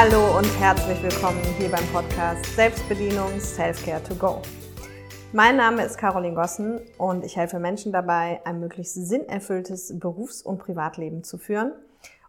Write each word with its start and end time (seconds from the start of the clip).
Hallo 0.00 0.38
und 0.38 0.46
herzlich 0.60 1.02
willkommen 1.02 1.42
hier 1.58 1.72
beim 1.72 1.84
Podcast 1.88 2.44
Selbstbedienung 2.54 3.40
Selfcare 3.40 4.00
to 4.04 4.14
Go. 4.14 4.40
Mein 5.32 5.56
Name 5.56 5.84
ist 5.84 5.98
Caroline 5.98 6.36
Gossen 6.36 6.80
und 6.98 7.24
ich 7.24 7.36
helfe 7.36 7.58
Menschen 7.58 7.90
dabei, 7.90 8.40
ein 8.44 8.60
möglichst 8.60 8.94
sinnerfülltes 8.94 9.98
Berufs- 9.98 10.42
und 10.42 10.58
Privatleben 10.58 11.24
zu 11.24 11.36
führen. 11.36 11.72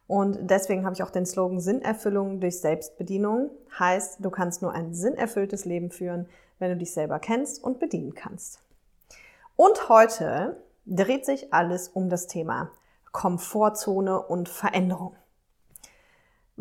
Und 0.08 0.50
deswegen 0.50 0.84
habe 0.84 0.96
ich 0.96 1.04
auch 1.04 1.12
den 1.12 1.28
Slogan 1.28 1.60
Sinnerfüllung 1.60 2.40
durch 2.40 2.60
Selbstbedienung. 2.60 3.52
Heißt, 3.78 4.26
du 4.26 4.32
kannst 4.32 4.64
nur 4.64 4.74
ein 4.74 4.96
sinnerfülltes 4.96 5.66
Leben 5.66 5.92
führen, 5.92 6.28
wenn 6.58 6.72
du 6.72 6.78
dich 6.78 6.92
selber 6.92 7.20
kennst 7.20 7.64
und 7.64 7.80
bedienen 7.80 8.16
kannst. 8.16 8.64
Und 9.56 9.90
heute 9.90 10.58
dreht 10.88 11.24
sich 11.24 11.54
alles 11.54 11.88
um 11.88 12.10
das 12.10 12.26
Thema 12.26 12.72
Komfortzone 13.12 14.20
und 14.20 14.50
Veränderung. 14.50 15.14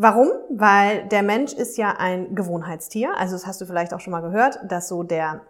Warum? 0.01 0.31
Weil 0.49 1.09
der 1.09 1.25
Mensch 1.25 1.53
ist 1.53 1.77
ja 1.77 1.97
ein 1.99 2.37
Gewohnheitstier. 2.37 3.17
Also 3.17 3.35
das 3.35 3.49
hast 3.49 3.61
du 3.61 3.67
vielleicht 3.67 3.93
auch 3.93 3.99
schon 3.99 4.13
mal 4.13 4.21
gehört, 4.21 4.61
dass 4.69 4.87
so 4.87 5.03
der, 5.03 5.41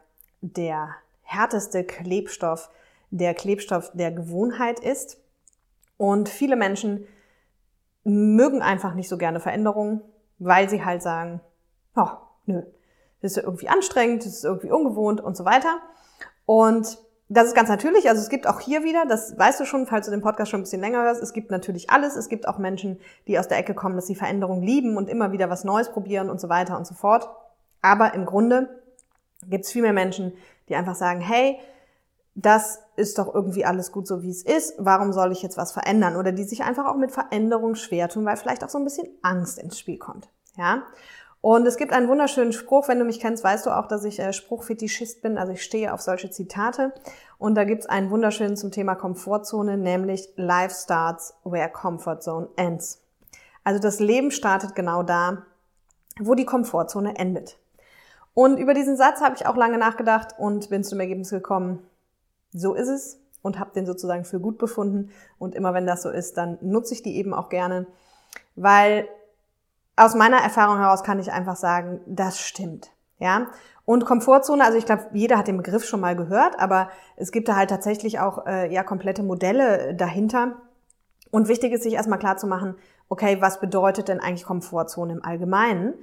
der 0.41 0.95
härteste 1.21 1.85
Klebstoff 1.85 2.71
der 3.11 3.35
Klebstoff 3.35 3.91
der 3.93 4.11
Gewohnheit 4.11 4.81
ist. 4.81 5.19
Und 5.99 6.31
viele 6.31 6.57
Menschen 6.57 7.07
mögen 8.05 8.63
einfach 8.63 8.95
nicht 8.95 9.11
so 9.11 9.19
gerne 9.19 9.39
Veränderungen, 9.39 10.01
weil 10.39 10.71
sie 10.71 10.83
halt 10.83 11.03
sagen, 11.03 11.43
oh, 11.95 12.09
nö, 12.47 12.63
das 13.21 13.37
ist 13.37 13.45
irgendwie 13.45 13.69
anstrengend, 13.69 14.25
das 14.25 14.33
ist 14.33 14.45
irgendwie 14.45 14.71
ungewohnt 14.71 15.21
und 15.21 15.37
so 15.37 15.45
weiter. 15.45 15.77
Und 16.47 16.97
das 17.29 17.49
ist 17.49 17.55
ganz 17.55 17.69
natürlich. 17.69 18.09
Also 18.09 18.23
es 18.23 18.31
gibt 18.31 18.47
auch 18.47 18.61
hier 18.61 18.85
wieder, 18.85 19.05
das 19.07 19.37
weißt 19.39 19.61
du 19.61 19.65
schon, 19.67 19.87
falls 19.87 20.07
du 20.07 20.11
den 20.11 20.23
Podcast 20.23 20.51
schon 20.51 20.61
ein 20.61 20.63
bisschen 20.63 20.81
länger 20.81 21.03
hörst, 21.03 21.23
es 21.23 21.33
gibt 21.33 21.51
natürlich 21.51 21.91
alles. 21.91 22.17
Es 22.17 22.29
gibt 22.29 22.49
auch 22.49 22.59
Menschen, 22.59 22.99
die 23.27 23.39
aus 23.39 23.49
der 23.49 23.59
Ecke 23.59 23.75
kommen, 23.75 23.97
dass 23.97 24.07
sie 24.07 24.15
Veränderung 24.15 24.63
lieben 24.63 24.97
und 24.97 25.11
immer 25.11 25.31
wieder 25.33 25.51
was 25.51 25.65
Neues 25.65 25.91
probieren 25.91 26.31
und 26.31 26.41
so 26.41 26.49
weiter 26.49 26.79
und 26.79 26.87
so 26.87 26.95
fort. 26.95 27.29
Aber 27.83 28.15
im 28.15 28.25
Grunde 28.25 28.69
gibt 29.47 29.67
es 29.67 29.73
viel 29.73 29.83
mehr 29.83 29.93
Menschen, 29.93 30.33
die 30.69 30.75
einfach 30.75 30.95
sagen, 30.95 31.21
hey, 31.21 31.59
das 32.35 32.81
ist 32.97 33.19
doch 33.19 33.35
irgendwie 33.35 33.65
alles 33.65 33.93
gut 33.93 34.07
so, 34.07 34.23
wie 34.23 34.31
es 34.31 34.43
ist. 34.43 34.75
Warum 34.79 35.13
soll 35.13 35.33
ich 35.33 35.43
jetzt 35.43 35.57
was 35.57 35.73
verändern? 35.73 36.17
Oder 36.17 36.33
die 36.33 36.45
sich 36.45 36.63
einfach 36.63 36.87
auch 36.87 36.97
mit 36.97 37.11
Veränderung 37.11 37.75
schwer 37.75 38.09
tun, 38.09 38.25
weil 38.25 38.37
vielleicht 38.37 38.65
auch 38.65 38.69
so 38.69 38.79
ein 38.79 38.85
bisschen 38.85 39.09
Angst 39.23 39.59
ins 39.59 39.79
Spiel 39.79 39.99
kommt. 39.99 40.29
Ja. 40.57 40.85
Und 41.41 41.67
es 41.67 41.77
gibt 41.77 41.93
einen 41.93 42.09
wunderschönen 42.09 42.53
Spruch, 42.53 42.89
wenn 42.89 42.99
du 42.99 43.05
mich 43.05 43.21
kennst, 43.21 43.45
weißt 43.45 43.67
du 43.67 43.71
auch, 43.71 43.87
dass 43.87 44.05
ich 44.05 44.19
äh, 44.19 44.33
Spruchfetischist 44.33 45.23
bin, 45.23 45.39
also 45.39 45.53
ich 45.53 45.63
stehe 45.63 45.93
auf 45.93 46.01
solche 46.01 46.31
Zitate. 46.31 46.93
Und 47.39 47.55
da 47.55 47.65
gibt's 47.65 47.87
einen 47.87 48.11
wunderschönen 48.11 48.57
zum 48.57 48.73
Thema 48.73 48.97
Komfortzone, 48.97 49.77
nämlich 49.77 50.29
Life 50.37 50.75
starts 50.75 51.35
where 51.45 51.71
comfort 51.71 52.21
zone 52.23 52.49
ends. 52.57 53.01
Also 53.63 53.81
das 53.81 54.01
Leben 54.01 54.31
startet 54.31 54.75
genau 54.75 55.03
da, 55.05 55.45
wo 56.19 56.35
die 56.35 56.47
Komfortzone 56.47 57.17
endet. 57.17 57.57
Und 58.35 58.59
über 58.59 58.75
diesen 58.75 58.97
Satz 58.97 59.21
habe 59.21 59.37
ich 59.37 59.47
auch 59.47 59.57
lange 59.57 59.79
nachgedacht 59.79 60.35
und 60.39 60.71
bin 60.71 60.83
zum 60.83 60.99
Ergebnis 61.01 61.31
gekommen, 61.31 61.87
so 62.53 62.75
ist 62.75 62.89
es 62.89 63.21
und 63.43 63.59
habe 63.59 63.73
den 63.75 63.87
sozusagen 63.87 64.25
für 64.25 64.41
gut 64.41 64.59
befunden. 64.59 65.11
Und 65.39 65.55
immer 65.55 65.75
wenn 65.75 65.87
das 65.87 66.03
so 66.03 66.11
ist, 66.11 66.37
dann 66.37 66.59
nutze 66.61 66.95
ich 66.95 67.03
die 67.03 67.17
eben 67.17 67.35
auch 67.35 67.49
gerne, 67.49 67.87
weil 68.57 69.09
aus 69.99 70.15
meiner 70.15 70.39
Erfahrung 70.39 70.79
heraus 70.79 71.03
kann 71.03 71.19
ich 71.19 71.33
einfach 71.33 71.57
sagen, 71.57 72.01
das 72.07 72.41
stimmt. 72.41 72.91
Ja. 73.19 73.49
Und 73.85 74.05
Komfortzone, 74.05 74.65
also 74.65 74.77
ich 74.77 74.87
glaube, 74.87 75.07
jeder 75.13 75.39
hat 75.39 75.49
den 75.49 75.57
Begriff 75.57 75.85
schon 75.85 76.01
mal 76.01 76.15
gehört, 76.15 76.61
aber 76.61 76.91
es 77.17 77.33
gibt 77.33 77.49
da 77.49 77.57
halt 77.57 77.71
tatsächlich 77.71 78.21
auch 78.21 78.47
äh, 78.47 78.73
ja 78.73 78.83
komplette 78.83 79.23
Modelle 79.23 79.95
dahinter. 79.95 80.57
Und 81.31 81.49
wichtig 81.49 81.73
ist 81.73 81.83
sich 81.83 81.95
erstmal 81.95 82.19
klar 82.19 82.37
zu 82.37 82.47
machen, 82.47 82.77
okay, 83.09 83.39
was 83.41 83.61
bedeutet 83.61 84.09
denn 84.09 84.21
eigentlich 84.21 84.45
Komfortzone 84.45 85.15
im 85.15 85.25
Allgemeinen? 85.25 85.95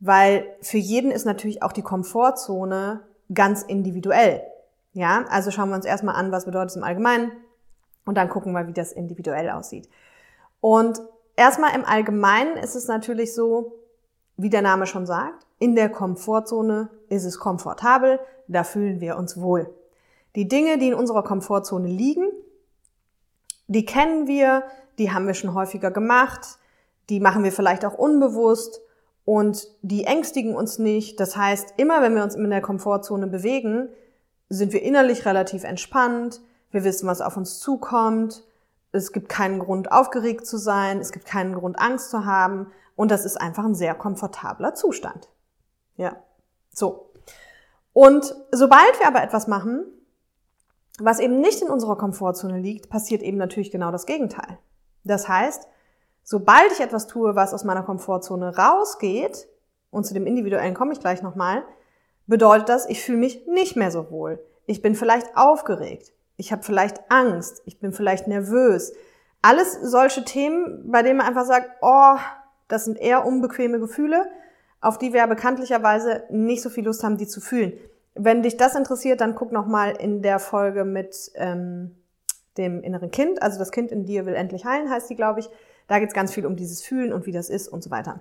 Weil 0.00 0.46
für 0.60 0.78
jeden 0.78 1.10
ist 1.10 1.24
natürlich 1.24 1.62
auch 1.62 1.72
die 1.72 1.82
Komfortzone 1.82 3.00
ganz 3.32 3.62
individuell. 3.62 4.42
Ja, 4.92 5.24
also 5.30 5.50
schauen 5.50 5.68
wir 5.68 5.76
uns 5.76 5.84
erstmal 5.84 6.16
an, 6.16 6.32
was 6.32 6.46
bedeutet 6.46 6.70
es 6.70 6.76
im 6.76 6.84
Allgemeinen 6.84 7.30
und 8.04 8.16
dann 8.16 8.28
gucken 8.28 8.52
wir, 8.52 8.66
wie 8.66 8.72
das 8.72 8.92
individuell 8.92 9.50
aussieht. 9.50 9.88
Und 10.60 11.00
Erstmal 11.40 11.74
im 11.74 11.86
Allgemeinen 11.86 12.58
ist 12.58 12.74
es 12.74 12.86
natürlich 12.86 13.34
so, 13.34 13.78
wie 14.36 14.50
der 14.50 14.60
Name 14.60 14.86
schon 14.86 15.06
sagt, 15.06 15.46
in 15.58 15.74
der 15.74 15.88
Komfortzone 15.88 16.90
ist 17.08 17.24
es 17.24 17.38
komfortabel, 17.38 18.20
da 18.46 18.62
fühlen 18.62 19.00
wir 19.00 19.16
uns 19.16 19.40
wohl. 19.40 19.74
Die 20.36 20.48
Dinge, 20.48 20.76
die 20.76 20.88
in 20.88 20.94
unserer 20.94 21.22
Komfortzone 21.22 21.88
liegen, 21.88 22.26
die 23.68 23.86
kennen 23.86 24.26
wir, 24.26 24.64
die 24.98 25.12
haben 25.12 25.26
wir 25.26 25.32
schon 25.32 25.54
häufiger 25.54 25.90
gemacht, 25.90 26.58
die 27.08 27.20
machen 27.20 27.42
wir 27.42 27.52
vielleicht 27.52 27.86
auch 27.86 27.94
unbewusst 27.94 28.82
und 29.24 29.66
die 29.80 30.04
ängstigen 30.04 30.54
uns 30.54 30.78
nicht. 30.78 31.20
Das 31.20 31.38
heißt, 31.38 31.72
immer 31.78 32.02
wenn 32.02 32.14
wir 32.14 32.22
uns 32.22 32.34
in 32.34 32.50
der 32.50 32.60
Komfortzone 32.60 33.28
bewegen, 33.28 33.88
sind 34.50 34.74
wir 34.74 34.82
innerlich 34.82 35.24
relativ 35.24 35.64
entspannt, 35.64 36.42
wir 36.70 36.84
wissen, 36.84 37.08
was 37.08 37.22
auf 37.22 37.38
uns 37.38 37.60
zukommt, 37.60 38.44
es 38.92 39.12
gibt 39.12 39.28
keinen 39.28 39.60
Grund, 39.60 39.92
aufgeregt 39.92 40.46
zu 40.46 40.56
sein. 40.56 40.98
Es 40.98 41.12
gibt 41.12 41.26
keinen 41.26 41.54
Grund, 41.54 41.78
Angst 41.78 42.10
zu 42.10 42.24
haben. 42.24 42.72
Und 42.96 43.10
das 43.10 43.24
ist 43.24 43.40
einfach 43.40 43.64
ein 43.64 43.74
sehr 43.74 43.94
komfortabler 43.94 44.74
Zustand. 44.74 45.28
Ja. 45.96 46.16
So. 46.72 47.12
Und 47.92 48.34
sobald 48.52 48.98
wir 48.98 49.06
aber 49.06 49.22
etwas 49.22 49.46
machen, 49.46 49.84
was 50.98 51.20
eben 51.20 51.40
nicht 51.40 51.62
in 51.62 51.70
unserer 51.70 51.96
Komfortzone 51.96 52.58
liegt, 52.58 52.90
passiert 52.90 53.22
eben 53.22 53.38
natürlich 53.38 53.70
genau 53.70 53.90
das 53.90 54.06
Gegenteil. 54.06 54.58
Das 55.04 55.28
heißt, 55.28 55.66
sobald 56.22 56.72
ich 56.72 56.80
etwas 56.80 57.06
tue, 57.06 57.34
was 57.34 57.54
aus 57.54 57.64
meiner 57.64 57.82
Komfortzone 57.82 58.56
rausgeht, 58.56 59.48
und 59.90 60.04
zu 60.04 60.14
dem 60.14 60.26
Individuellen 60.26 60.74
komme 60.74 60.92
ich 60.92 61.00
gleich 61.00 61.22
nochmal, 61.22 61.64
bedeutet 62.26 62.68
das, 62.68 62.88
ich 62.88 63.02
fühle 63.02 63.18
mich 63.18 63.46
nicht 63.46 63.76
mehr 63.76 63.90
so 63.90 64.10
wohl. 64.10 64.44
Ich 64.66 64.82
bin 64.82 64.94
vielleicht 64.94 65.36
aufgeregt 65.36 66.12
ich 66.40 66.52
habe 66.52 66.62
vielleicht 66.62 66.98
Angst, 67.10 67.62
ich 67.66 67.78
bin 67.78 67.92
vielleicht 67.92 68.26
nervös. 68.26 68.94
Alles 69.42 69.74
solche 69.74 70.24
Themen, 70.24 70.90
bei 70.90 71.02
denen 71.02 71.18
man 71.18 71.26
einfach 71.26 71.44
sagt, 71.44 71.70
oh, 71.82 72.16
das 72.66 72.86
sind 72.86 72.98
eher 72.98 73.26
unbequeme 73.26 73.78
Gefühle, 73.78 74.26
auf 74.80 74.96
die 74.96 75.12
wir 75.12 75.20
ja 75.20 75.26
bekanntlicherweise 75.26 76.24
nicht 76.30 76.62
so 76.62 76.70
viel 76.70 76.84
Lust 76.86 77.04
haben, 77.04 77.18
die 77.18 77.26
zu 77.26 77.40
fühlen. 77.40 77.74
Wenn 78.14 78.42
dich 78.42 78.56
das 78.56 78.74
interessiert, 78.74 79.20
dann 79.20 79.34
guck 79.34 79.52
noch 79.52 79.66
mal 79.66 79.90
in 79.90 80.22
der 80.22 80.38
Folge 80.38 80.84
mit 80.84 81.30
ähm, 81.34 81.94
dem 82.56 82.82
inneren 82.82 83.10
Kind. 83.10 83.42
Also 83.42 83.58
das 83.58 83.70
Kind 83.70 83.92
in 83.92 84.06
dir 84.06 84.24
will 84.24 84.34
endlich 84.34 84.64
heilen, 84.64 84.90
heißt 84.90 85.10
die, 85.10 85.16
glaube 85.16 85.40
ich. 85.40 85.50
Da 85.88 85.98
geht 85.98 86.08
es 86.08 86.14
ganz 86.14 86.32
viel 86.32 86.46
um 86.46 86.56
dieses 86.56 86.82
Fühlen 86.82 87.12
und 87.12 87.26
wie 87.26 87.32
das 87.32 87.50
ist 87.50 87.68
und 87.68 87.82
so 87.82 87.90
weiter. 87.90 88.20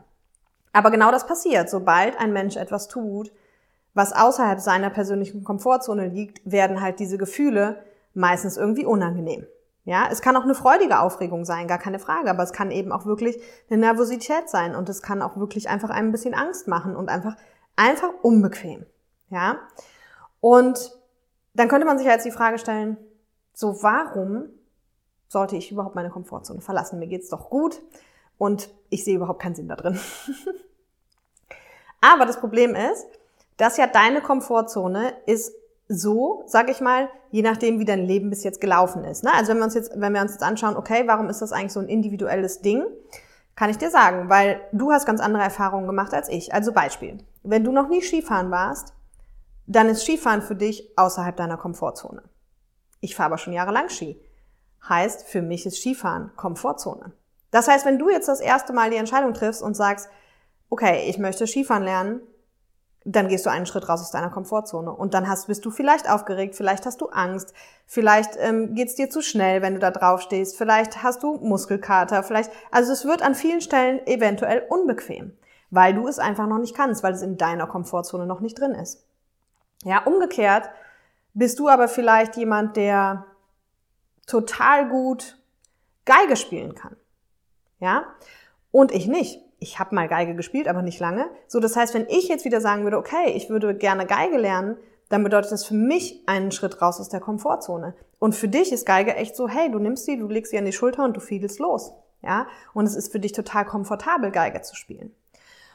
Aber 0.73 0.91
genau 0.91 1.11
das 1.11 1.25
passiert. 1.25 1.69
Sobald 1.69 2.19
ein 2.19 2.33
Mensch 2.33 2.57
etwas 2.57 2.89
tut, 2.89 3.31
was 3.93 4.11
außerhalb 4.11 4.59
seiner 4.59 4.89
persönlichen 4.89 5.43
Komfortzone 5.43 6.07
liegt, 6.07 6.41
werden 6.49 6.81
halt 6.81 6.99
diese 6.99 7.17
Gefühle 7.17 7.77
meistens 8.13 8.57
irgendwie 8.57 8.85
unangenehm. 8.85 9.45
Ja, 9.85 10.07
es 10.11 10.21
kann 10.21 10.35
auch 10.37 10.43
eine 10.43 10.55
freudige 10.55 10.99
Aufregung 10.99 11.45
sein, 11.45 11.67
gar 11.67 11.79
keine 11.79 11.99
Frage, 11.99 12.29
aber 12.29 12.43
es 12.43 12.53
kann 12.53 12.69
eben 12.69 12.91
auch 12.91 13.05
wirklich 13.05 13.41
eine 13.69 13.79
Nervosität 13.79 14.49
sein 14.49 14.75
und 14.75 14.87
es 14.89 15.01
kann 15.01 15.21
auch 15.21 15.37
wirklich 15.37 15.69
einfach 15.69 15.89
ein 15.89 16.11
bisschen 16.11 16.33
Angst 16.33 16.67
machen 16.67 16.95
und 16.95 17.09
einfach, 17.09 17.35
einfach 17.75 18.09
unbequem. 18.21 18.85
Ja, 19.29 19.57
und 20.41 20.97
dann 21.53 21.67
könnte 21.67 21.85
man 21.85 21.97
sich 21.97 22.07
jetzt 22.07 22.25
die 22.25 22.31
Frage 22.31 22.59
stellen, 22.59 22.97
so 23.53 23.81
warum 23.81 24.49
sollte 25.27 25.55
ich 25.55 25.71
überhaupt 25.71 25.95
meine 25.95 26.09
Komfortzone 26.09 26.61
verlassen? 26.61 26.99
Mir 26.99 27.07
geht's 27.07 27.29
doch 27.29 27.49
gut 27.49 27.81
und 28.37 28.69
ich 28.89 29.03
sehe 29.03 29.15
überhaupt 29.15 29.41
keinen 29.41 29.55
Sinn 29.55 29.67
da 29.67 29.75
drin. 29.75 29.99
aber 32.01 32.25
das 32.25 32.39
Problem 32.39 32.75
ist, 32.75 33.05
dass 33.57 33.77
ja 33.77 33.87
deine 33.87 34.21
Komfortzone 34.21 35.13
ist 35.25 35.53
so, 35.91 36.43
sag 36.45 36.69
ich 36.69 36.81
mal, 36.81 37.09
je 37.31 37.41
nachdem, 37.41 37.79
wie 37.79 37.85
dein 37.85 38.05
Leben 38.05 38.29
bis 38.29 38.43
jetzt 38.43 38.61
gelaufen 38.61 39.03
ist. 39.03 39.23
Ne? 39.23 39.33
Also 39.33 39.51
wenn 39.51 39.57
wir 39.57 39.65
uns 39.65 39.73
jetzt, 39.73 39.91
wenn 39.95 40.13
wir 40.13 40.21
uns 40.21 40.33
jetzt 40.33 40.43
anschauen, 40.43 40.77
okay, 40.77 41.03
warum 41.07 41.29
ist 41.29 41.41
das 41.41 41.51
eigentlich 41.51 41.73
so 41.73 41.79
ein 41.79 41.89
individuelles 41.89 42.61
Ding, 42.61 42.85
kann 43.55 43.71
ich 43.71 43.77
dir 43.77 43.89
sagen, 43.89 44.29
weil 44.29 44.61
du 44.71 44.91
hast 44.91 45.07
ganz 45.07 45.19
andere 45.19 45.43
Erfahrungen 45.43 45.87
gemacht 45.87 46.13
als 46.13 46.29
ich. 46.29 46.53
Also 46.53 46.71
Beispiel, 46.71 47.17
wenn 47.41 47.63
du 47.63 47.71
noch 47.71 47.89
nie 47.89 48.01
Skifahren 48.01 48.51
warst, 48.51 48.93
dann 49.65 49.89
ist 49.89 50.03
Skifahren 50.03 50.43
für 50.43 50.55
dich 50.55 50.91
außerhalb 50.95 51.35
deiner 51.35 51.57
Komfortzone. 51.57 52.21
Ich 53.01 53.15
fahre 53.15 53.27
aber 53.27 53.37
schon 53.39 53.53
jahrelang 53.53 53.89
Ski. 53.89 54.21
Heißt, 54.87 55.27
für 55.27 55.41
mich 55.41 55.65
ist 55.65 55.77
Skifahren 55.77 56.31
Komfortzone. 56.35 57.11
Das 57.51 57.67
heißt, 57.67 57.85
wenn 57.85 57.97
du 57.97 58.09
jetzt 58.09 58.27
das 58.27 58.41
erste 58.41 58.73
Mal 58.73 58.91
die 58.91 58.97
Entscheidung 58.97 59.33
triffst 59.33 59.63
und 59.63 59.75
sagst, 59.75 60.07
okay, 60.69 61.09
ich 61.09 61.17
möchte 61.17 61.47
Skifahren 61.47 61.83
lernen, 61.83 62.21
dann 63.05 63.27
gehst 63.27 63.45
du 63.45 63.49
einen 63.49 63.65
Schritt 63.65 63.87
raus 63.87 64.01
aus 64.01 64.11
deiner 64.11 64.29
Komfortzone. 64.29 64.91
Und 64.91 65.13
dann 65.13 65.27
hast, 65.27 65.47
bist 65.47 65.65
du 65.65 65.71
vielleicht 65.71 66.09
aufgeregt, 66.09 66.55
vielleicht 66.55 66.85
hast 66.85 67.01
du 67.01 67.07
Angst, 67.07 67.53
vielleicht 67.85 68.31
ähm, 68.37 68.75
geht 68.75 68.89
es 68.89 68.95
dir 68.95 69.09
zu 69.09 69.21
schnell, 69.21 69.61
wenn 69.61 69.73
du 69.73 69.79
da 69.79 69.91
drauf 69.91 70.21
stehst, 70.21 70.57
vielleicht 70.57 71.01
hast 71.01 71.23
du 71.23 71.35
Muskelkater, 71.37 72.23
vielleicht. 72.23 72.51
Also 72.71 72.91
es 72.91 73.05
wird 73.05 73.21
an 73.21 73.35
vielen 73.35 73.61
Stellen 73.61 74.05
eventuell 74.05 74.65
unbequem, 74.69 75.37
weil 75.69 75.93
du 75.93 76.07
es 76.07 76.19
einfach 76.19 76.47
noch 76.47 76.59
nicht 76.59 76.75
kannst, 76.75 77.03
weil 77.03 77.13
es 77.13 77.21
in 77.21 77.37
deiner 77.37 77.67
Komfortzone 77.67 78.25
noch 78.25 78.41
nicht 78.41 78.59
drin 78.59 78.73
ist. 78.73 79.05
Ja, 79.83 80.03
umgekehrt 80.03 80.69
bist 81.33 81.59
du 81.59 81.69
aber 81.69 81.87
vielleicht 81.87 82.35
jemand, 82.35 82.75
der 82.75 83.25
total 84.27 84.89
gut 84.89 85.37
Geige 86.05 86.35
spielen 86.35 86.75
kann. 86.75 86.97
Ja? 87.79 88.05
Und 88.71 88.91
ich 88.91 89.07
nicht. 89.07 89.41
Ich 89.59 89.79
habe 89.79 89.95
mal 89.95 90.07
Geige 90.07 90.35
gespielt, 90.35 90.67
aber 90.67 90.81
nicht 90.81 90.99
lange. 90.99 91.29
So, 91.47 91.59
das 91.59 91.75
heißt, 91.75 91.93
wenn 91.93 92.07
ich 92.07 92.27
jetzt 92.27 92.45
wieder 92.45 92.61
sagen 92.61 92.83
würde, 92.83 92.97
okay, 92.97 93.31
ich 93.35 93.49
würde 93.49 93.75
gerne 93.75 94.05
Geige 94.05 94.37
lernen, 94.37 94.77
dann 95.09 95.23
bedeutet 95.23 95.51
das 95.51 95.65
für 95.65 95.73
mich 95.73 96.23
einen 96.27 96.51
Schritt 96.51 96.81
raus 96.81 96.99
aus 96.99 97.09
der 97.09 97.19
Komfortzone. 97.19 97.95
Und 98.19 98.35
für 98.35 98.47
dich 98.47 98.71
ist 98.71 98.85
Geige 98.85 99.15
echt 99.15 99.35
so, 99.35 99.47
hey, 99.49 99.71
du 99.71 99.79
nimmst 99.79 100.05
sie, 100.05 100.17
du 100.17 100.27
legst 100.27 100.51
sie 100.51 100.57
an 100.57 100.65
die 100.65 100.71
Schulter 100.71 101.03
und 101.03 101.17
du 101.17 101.19
fiedelst 101.19 101.59
los. 101.59 101.93
Ja? 102.21 102.47
Und 102.73 102.85
es 102.85 102.95
ist 102.95 103.11
für 103.11 103.19
dich 103.19 103.31
total 103.31 103.65
komfortabel, 103.65 104.31
Geige 104.31 104.61
zu 104.61 104.75
spielen. 104.75 105.13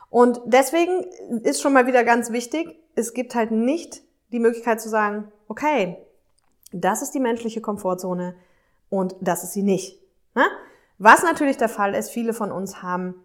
Und 0.09 0.41
deswegen 0.45 1.05
ist 1.43 1.61
schon 1.61 1.73
mal 1.73 1.87
wieder 1.87 2.05
ganz 2.05 2.31
wichtig, 2.31 2.79
es 2.95 3.15
gibt 3.15 3.35
halt 3.35 3.51
nicht 3.51 4.03
die 4.31 4.39
Möglichkeit 4.39 4.81
zu 4.81 4.89
sagen, 4.89 5.33
okay, 5.49 5.97
das 6.73 7.03
ist 7.03 7.13
die 7.13 7.21
menschliche 7.21 7.61
Komfortzone 7.61 8.37
und 8.89 9.17
das 9.21 9.43
ist 9.43 9.53
sie 9.53 9.63
nicht. 9.63 10.01
Ne? 10.35 10.45
Was 10.99 11.23
natürlich 11.23 11.57
der 11.57 11.69
Fall 11.69 11.95
ist, 11.95 12.11
viele 12.11 12.33
von 12.33 12.53
uns 12.53 12.83
haben 12.83 13.24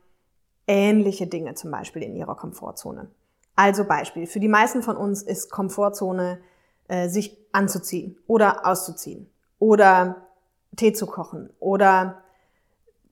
ähnliche 0.69 1.25
Dinge 1.27 1.55
zum 1.55 1.71
Beispiel 1.71 2.03
in 2.03 2.15
ihrer 2.15 2.35
Komfortzone. 2.35 3.09
Also 3.55 3.83
Beispiel, 3.83 4.27
für 4.27 4.39
die 4.39 4.47
meisten 4.47 4.83
von 4.83 4.95
uns 4.95 5.23
ist 5.23 5.49
Komfortzone, 5.49 6.39
äh, 6.87 7.09
sich 7.09 7.37
anzuziehen 7.51 8.17
oder 8.27 8.65
auszuziehen 8.65 9.29
oder 9.57 10.27
Tee 10.75 10.93
zu 10.93 11.07
kochen 11.07 11.49
oder 11.59 12.21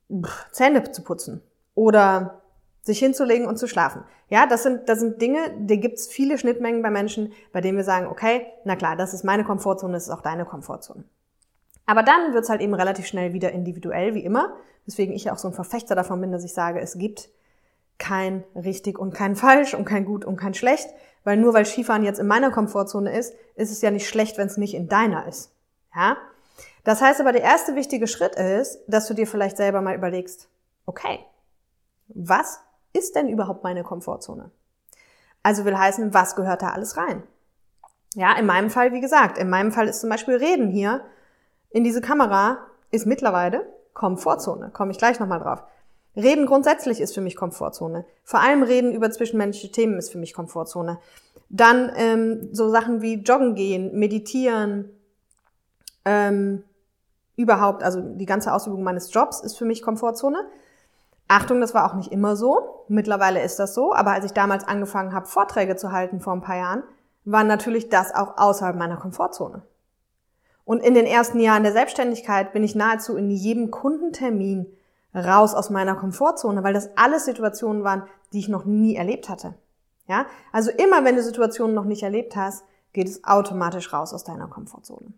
pff, 0.10 0.52
Zähne 0.52 0.90
zu 0.92 1.04
putzen 1.04 1.42
oder 1.74 2.42
sich 2.84 3.00
hinzulegen 3.00 3.48
und 3.48 3.58
zu 3.58 3.68
schlafen. 3.68 4.04
Ja, 4.30 4.46
das 4.46 4.64
sind, 4.64 4.88
das 4.88 5.00
sind 5.00 5.22
Dinge, 5.22 5.40
da 5.60 5.76
gibt's 5.76 6.08
viele 6.08 6.38
Schnittmengen 6.38 6.82
bei 6.82 6.92
Menschen, 6.92 7.34
bei 7.52 7.60
denen 7.60 7.78
wir 7.78 7.84
sagen, 7.84 8.08
okay, 8.08 8.46
na 8.66 8.76
klar, 8.76 8.96
das 8.96 9.14
ist 9.14 9.24
meine 9.24 9.44
Komfortzone, 9.44 9.94
das 9.94 10.04
ist 10.04 10.14
auch 10.14 10.22
deine 10.22 10.46
Komfortzone. 10.46 11.04
Aber 11.86 12.04
dann 12.04 12.34
wird's 12.34 12.50
halt 12.50 12.62
eben 12.62 12.74
relativ 12.74 13.08
schnell 13.08 13.34
wieder 13.34 13.52
individuell, 13.52 14.14
wie 14.14 14.24
immer. 14.24 14.54
Deswegen 14.86 15.14
ich 15.14 15.32
auch 15.32 15.38
so 15.38 15.48
ein 15.48 15.54
Verfechter 15.54 15.96
davon 15.96 16.22
bin, 16.22 16.32
dass 16.32 16.44
ich 16.44 16.54
sage, 16.54 16.80
es 16.80 16.98
gibt 16.98 17.30
kein 17.98 18.44
richtig 18.56 19.00
und 19.00 19.14
kein 19.14 19.36
falsch 19.36 19.74
und 19.74 19.86
kein 19.86 20.06
gut 20.06 20.26
und 20.26 20.38
kein 20.38 20.54
schlecht, 20.54 20.90
weil 21.24 21.38
nur 21.38 21.54
weil 21.54 21.66
Skifahren 21.66 22.04
jetzt 22.04 22.20
in 22.20 22.28
meiner 22.28 22.52
Komfortzone 22.52 23.18
ist, 23.18 23.34
ist 23.56 23.72
es 23.72 23.82
ja 23.82 23.92
nicht 23.92 24.08
schlecht, 24.08 24.38
wenn 24.38 24.48
es 24.48 24.58
nicht 24.58 24.74
in 24.74 24.88
deiner 24.88 25.28
ist. 25.28 25.52
Ja? 25.96 26.18
Das 26.84 27.02
heißt 27.02 27.20
aber, 27.20 27.32
der 27.32 27.42
erste 27.42 27.76
wichtige 27.76 28.08
Schritt 28.08 28.36
ist, 28.36 28.80
dass 28.88 29.08
du 29.08 29.14
dir 29.14 29.28
vielleicht 29.28 29.58
selber 29.58 29.82
mal 29.82 29.96
überlegst, 29.96 30.48
okay, 30.86 31.20
was 32.08 32.62
ist 32.94 33.16
denn 33.16 33.28
überhaupt 33.28 33.64
meine 33.64 33.84
Komfortzone? 33.84 34.52
Also 35.44 35.66
will 35.66 35.78
heißen, 35.78 36.14
was 36.14 36.36
gehört 36.36 36.62
da 36.62 36.70
alles 36.70 36.98
rein? 36.98 37.24
Ja, 38.14 38.38
in 38.38 38.46
meinem 38.46 38.70
Fall, 38.70 38.94
wie 38.94 39.02
gesagt, 39.02 39.38
in 39.38 39.50
meinem 39.50 39.72
Fall 39.72 39.88
ist 39.88 40.02
zum 40.02 40.10
Beispiel 40.10 40.36
Reden 40.36 40.70
hier 40.70 41.02
in 41.70 41.84
diese 41.84 42.02
Kamera 42.02 42.60
ist 42.92 43.06
mittlerweile 43.06 43.68
Komfortzone. 43.94 44.72
Komme 44.72 44.92
ich 44.92 44.98
gleich 44.98 45.20
nochmal 45.20 45.40
drauf. 45.40 45.64
Reden 46.18 46.48
grundsätzlich 46.48 47.00
ist 47.00 47.14
für 47.14 47.22
mich 47.22 47.36
Komfortzone. 47.36 48.04
Vor 48.24 48.42
allem 48.42 48.64
Reden 48.64 48.92
über 48.92 49.12
zwischenmenschliche 49.12 49.72
Themen 49.72 50.00
ist 50.00 50.12
für 50.12 50.18
mich 50.18 50.34
Komfortzone. 50.34 50.98
Dann 51.50 51.92
ähm, 51.96 52.50
so 52.52 52.70
Sachen 52.70 53.02
wie 53.02 53.22
Joggen 53.22 53.54
gehen, 53.54 53.98
meditieren, 53.98 54.90
ähm, 56.06 56.64
überhaupt, 57.36 57.84
also 57.84 58.02
die 58.02 58.26
ganze 58.26 58.52
Ausübung 58.52 58.82
meines 58.82 59.14
Jobs 59.14 59.42
ist 59.42 59.58
für 59.58 59.66
mich 59.66 59.84
Komfortzone. 59.84 60.40
Achtung, 61.28 61.62
das 61.62 61.76
war 61.76 61.86
auch 61.90 61.94
nicht 61.94 62.12
immer 62.12 62.36
so. 62.36 62.86
Mittlerweile 62.88 63.44
ist 63.44 63.60
das 63.60 63.76
so. 63.76 63.94
Aber 63.94 64.14
als 64.14 64.26
ich 64.26 64.32
damals 64.32 64.68
angefangen 64.68 65.14
habe, 65.14 65.28
Vorträge 65.28 65.76
zu 65.76 65.92
halten 65.92 66.20
vor 66.20 66.34
ein 66.34 66.42
paar 66.42 66.58
Jahren, 66.58 66.84
war 67.26 67.44
natürlich 67.44 67.90
das 67.90 68.16
auch 68.16 68.38
außerhalb 68.38 68.76
meiner 68.76 68.98
Komfortzone. 68.98 69.62
Und 70.66 70.82
in 70.84 70.96
den 70.96 71.06
ersten 71.06 71.40
Jahren 71.40 71.64
der 71.64 71.74
Selbstständigkeit 71.74 72.54
bin 72.54 72.64
ich 72.64 72.76
nahezu 72.76 73.18
in 73.18 73.30
jedem 73.30 73.70
Kundentermin 73.70 74.66
raus 75.14 75.54
aus 75.54 75.70
meiner 75.70 75.96
Komfortzone, 75.96 76.64
weil 76.64 76.74
das 76.74 76.90
alles 76.96 77.26
Situationen 77.26 77.84
waren, 77.84 78.04
die 78.34 78.40
ich 78.40 78.50
noch 78.50 78.66
nie 78.66 78.96
erlebt 78.96 79.30
hatte. 79.30 79.56
Ja? 80.08 80.26
Also 80.52 80.72
immer 80.72 81.06
wenn 81.06 81.16
du 81.16 81.24
Situationen 81.24 81.76
noch 81.76 81.86
nicht 81.86 82.04
erlebt 82.04 82.36
hast, 82.36 82.64
geht 82.94 83.08
es 83.08 83.24
automatisch 83.24 83.94
raus 83.94 84.14
aus 84.14 84.24
deiner 84.24 84.48
Komfortzone. 84.48 85.14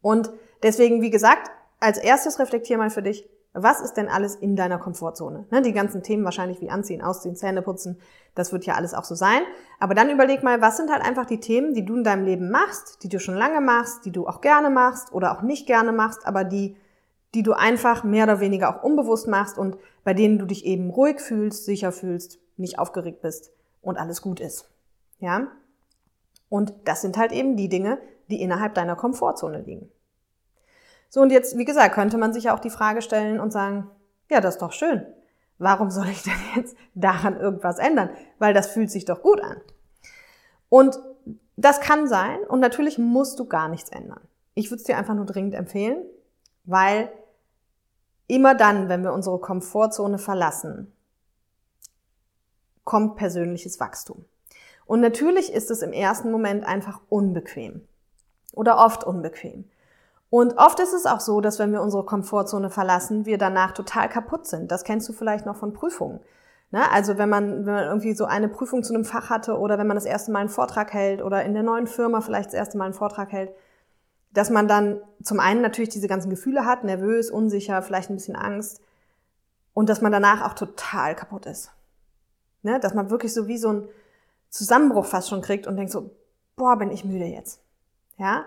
Und 0.00 0.32
deswegen, 0.62 1.00
wie 1.00 1.10
gesagt, 1.10 1.50
als 1.80 1.98
erstes 1.98 2.38
reflektier 2.38 2.78
mal 2.78 2.90
für 2.90 3.02
dich, 3.02 3.28
was 3.54 3.82
ist 3.82 3.94
denn 3.94 4.08
alles 4.08 4.34
in 4.34 4.56
deiner 4.56 4.78
Komfortzone? 4.78 5.46
Ne, 5.50 5.60
die 5.60 5.74
ganzen 5.74 6.02
Themen 6.02 6.24
wahrscheinlich 6.24 6.60
wie 6.62 6.70
Anziehen, 6.70 7.02
Ausziehen, 7.02 7.36
Zähne 7.36 7.60
putzen, 7.60 8.00
das 8.34 8.50
wird 8.50 8.64
ja 8.64 8.74
alles 8.74 8.94
auch 8.94 9.04
so 9.04 9.14
sein. 9.14 9.42
Aber 9.78 9.94
dann 9.94 10.08
überleg 10.08 10.42
mal, 10.42 10.62
was 10.62 10.78
sind 10.78 10.90
halt 10.90 11.04
einfach 11.04 11.26
die 11.26 11.40
Themen, 11.40 11.74
die 11.74 11.84
du 11.84 11.96
in 11.96 12.04
deinem 12.04 12.24
Leben 12.24 12.50
machst, 12.50 13.02
die 13.02 13.10
du 13.10 13.20
schon 13.20 13.34
lange 13.34 13.60
machst, 13.60 14.06
die 14.06 14.10
du 14.10 14.26
auch 14.26 14.40
gerne 14.40 14.70
machst 14.70 15.12
oder 15.12 15.36
auch 15.36 15.42
nicht 15.42 15.66
gerne 15.66 15.92
machst, 15.92 16.26
aber 16.26 16.44
die 16.44 16.76
die 17.34 17.42
du 17.42 17.52
einfach 17.52 18.04
mehr 18.04 18.24
oder 18.24 18.40
weniger 18.40 18.68
auch 18.68 18.82
unbewusst 18.82 19.26
machst 19.26 19.58
und 19.58 19.76
bei 20.04 20.14
denen 20.14 20.38
du 20.38 20.46
dich 20.46 20.64
eben 20.64 20.90
ruhig 20.90 21.20
fühlst, 21.20 21.64
sicher 21.64 21.92
fühlst, 21.92 22.38
nicht 22.56 22.78
aufgeregt 22.78 23.22
bist 23.22 23.52
und 23.80 23.98
alles 23.98 24.22
gut 24.22 24.40
ist. 24.40 24.68
Ja? 25.18 25.48
Und 26.48 26.74
das 26.84 27.00
sind 27.00 27.16
halt 27.16 27.32
eben 27.32 27.56
die 27.56 27.68
Dinge, 27.68 27.98
die 28.28 28.42
innerhalb 28.42 28.74
deiner 28.74 28.96
Komfortzone 28.96 29.62
liegen. 29.62 29.90
So, 31.08 31.20
und 31.20 31.30
jetzt, 31.30 31.58
wie 31.58 31.64
gesagt, 31.64 31.94
könnte 31.94 32.18
man 32.18 32.32
sich 32.32 32.44
ja 32.44 32.54
auch 32.54 32.60
die 32.60 32.70
Frage 32.70 33.02
stellen 33.02 33.40
und 33.40 33.52
sagen, 33.52 33.90
ja, 34.30 34.40
das 34.40 34.54
ist 34.54 34.62
doch 34.62 34.72
schön. 34.72 35.06
Warum 35.58 35.90
soll 35.90 36.08
ich 36.08 36.22
denn 36.22 36.32
jetzt 36.56 36.76
daran 36.94 37.38
irgendwas 37.38 37.78
ändern? 37.78 38.10
Weil 38.38 38.54
das 38.54 38.68
fühlt 38.68 38.90
sich 38.90 39.04
doch 39.04 39.22
gut 39.22 39.40
an. 39.42 39.60
Und 40.68 40.98
das 41.56 41.80
kann 41.80 42.08
sein 42.08 42.40
und 42.48 42.60
natürlich 42.60 42.98
musst 42.98 43.38
du 43.38 43.46
gar 43.46 43.68
nichts 43.68 43.90
ändern. 43.90 44.20
Ich 44.54 44.70
würde 44.70 44.80
es 44.80 44.84
dir 44.84 44.96
einfach 44.96 45.14
nur 45.14 45.26
dringend 45.26 45.54
empfehlen, 45.54 46.02
weil 46.64 47.12
Immer 48.26 48.54
dann, 48.54 48.88
wenn 48.88 49.02
wir 49.02 49.12
unsere 49.12 49.38
Komfortzone 49.38 50.18
verlassen, 50.18 50.92
kommt 52.84 53.16
persönliches 53.16 53.80
Wachstum. 53.80 54.24
Und 54.86 55.00
natürlich 55.00 55.52
ist 55.52 55.70
es 55.70 55.82
im 55.82 55.92
ersten 55.92 56.30
Moment 56.30 56.64
einfach 56.64 57.00
unbequem 57.08 57.82
oder 58.52 58.78
oft 58.78 59.04
unbequem. 59.04 59.64
Und 60.30 60.56
oft 60.56 60.80
ist 60.80 60.94
es 60.94 61.04
auch 61.06 61.20
so, 61.20 61.40
dass 61.40 61.58
wenn 61.58 61.72
wir 61.72 61.82
unsere 61.82 62.04
Komfortzone 62.04 62.70
verlassen, 62.70 63.26
wir 63.26 63.38
danach 63.38 63.72
total 63.72 64.08
kaputt 64.08 64.46
sind. 64.46 64.72
Das 64.72 64.82
kennst 64.82 65.08
du 65.08 65.12
vielleicht 65.12 65.44
noch 65.44 65.56
von 65.56 65.74
Prüfungen. 65.74 66.20
Ne? 66.70 66.90
Also 66.90 67.18
wenn 67.18 67.28
man, 67.28 67.66
wenn 67.66 67.74
man 67.74 67.84
irgendwie 67.84 68.14
so 68.14 68.24
eine 68.24 68.48
Prüfung 68.48 68.82
zu 68.82 68.94
einem 68.94 69.04
Fach 69.04 69.28
hatte 69.28 69.58
oder 69.58 69.78
wenn 69.78 69.86
man 69.86 69.96
das 69.96 70.06
erste 70.06 70.32
Mal 70.32 70.38
einen 70.38 70.48
Vortrag 70.48 70.92
hält 70.94 71.22
oder 71.22 71.44
in 71.44 71.52
der 71.52 71.62
neuen 71.62 71.86
Firma 71.86 72.22
vielleicht 72.22 72.48
das 72.48 72.54
erste 72.54 72.78
Mal 72.78 72.86
einen 72.86 72.94
Vortrag 72.94 73.30
hält, 73.30 73.52
dass 74.32 74.50
man 74.50 74.66
dann 74.66 75.00
zum 75.22 75.40
einen 75.40 75.60
natürlich 75.60 75.90
diese 75.90 76.08
ganzen 76.08 76.30
Gefühle 76.30 76.64
hat, 76.64 76.84
nervös, 76.84 77.30
unsicher, 77.30 77.82
vielleicht 77.82 78.10
ein 78.10 78.16
bisschen 78.16 78.36
Angst 78.36 78.80
und 79.74 79.88
dass 79.88 80.00
man 80.00 80.12
danach 80.12 80.42
auch 80.42 80.54
total 80.54 81.14
kaputt 81.14 81.46
ist. 81.46 81.70
Ne? 82.62 82.80
Dass 82.80 82.94
man 82.94 83.10
wirklich 83.10 83.34
so 83.34 83.46
wie 83.46 83.58
so 83.58 83.72
ein 83.72 83.88
Zusammenbruch 84.48 85.06
fast 85.06 85.28
schon 85.28 85.42
kriegt 85.42 85.66
und 85.66 85.76
denkt 85.76 85.92
so, 85.92 86.10
boah, 86.56 86.76
bin 86.76 86.90
ich 86.90 87.04
müde 87.04 87.24
jetzt. 87.24 87.60
Ja? 88.18 88.44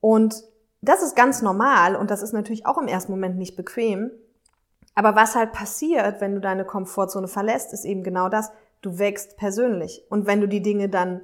Und 0.00 0.44
das 0.80 1.02
ist 1.02 1.16
ganz 1.16 1.42
normal 1.42 1.96
und 1.96 2.10
das 2.10 2.22
ist 2.22 2.32
natürlich 2.32 2.66
auch 2.66 2.78
im 2.78 2.88
ersten 2.88 3.12
Moment 3.12 3.36
nicht 3.36 3.56
bequem. 3.56 4.10
Aber 4.94 5.16
was 5.16 5.34
halt 5.34 5.52
passiert, 5.52 6.20
wenn 6.20 6.34
du 6.34 6.40
deine 6.40 6.64
Komfortzone 6.64 7.26
verlässt, 7.26 7.72
ist 7.72 7.84
eben 7.84 8.04
genau 8.04 8.28
das. 8.28 8.52
Du 8.80 8.98
wächst 8.98 9.36
persönlich. 9.36 10.04
Und 10.08 10.26
wenn 10.26 10.40
du 10.40 10.46
die 10.46 10.62
Dinge 10.62 10.88
dann 10.88 11.22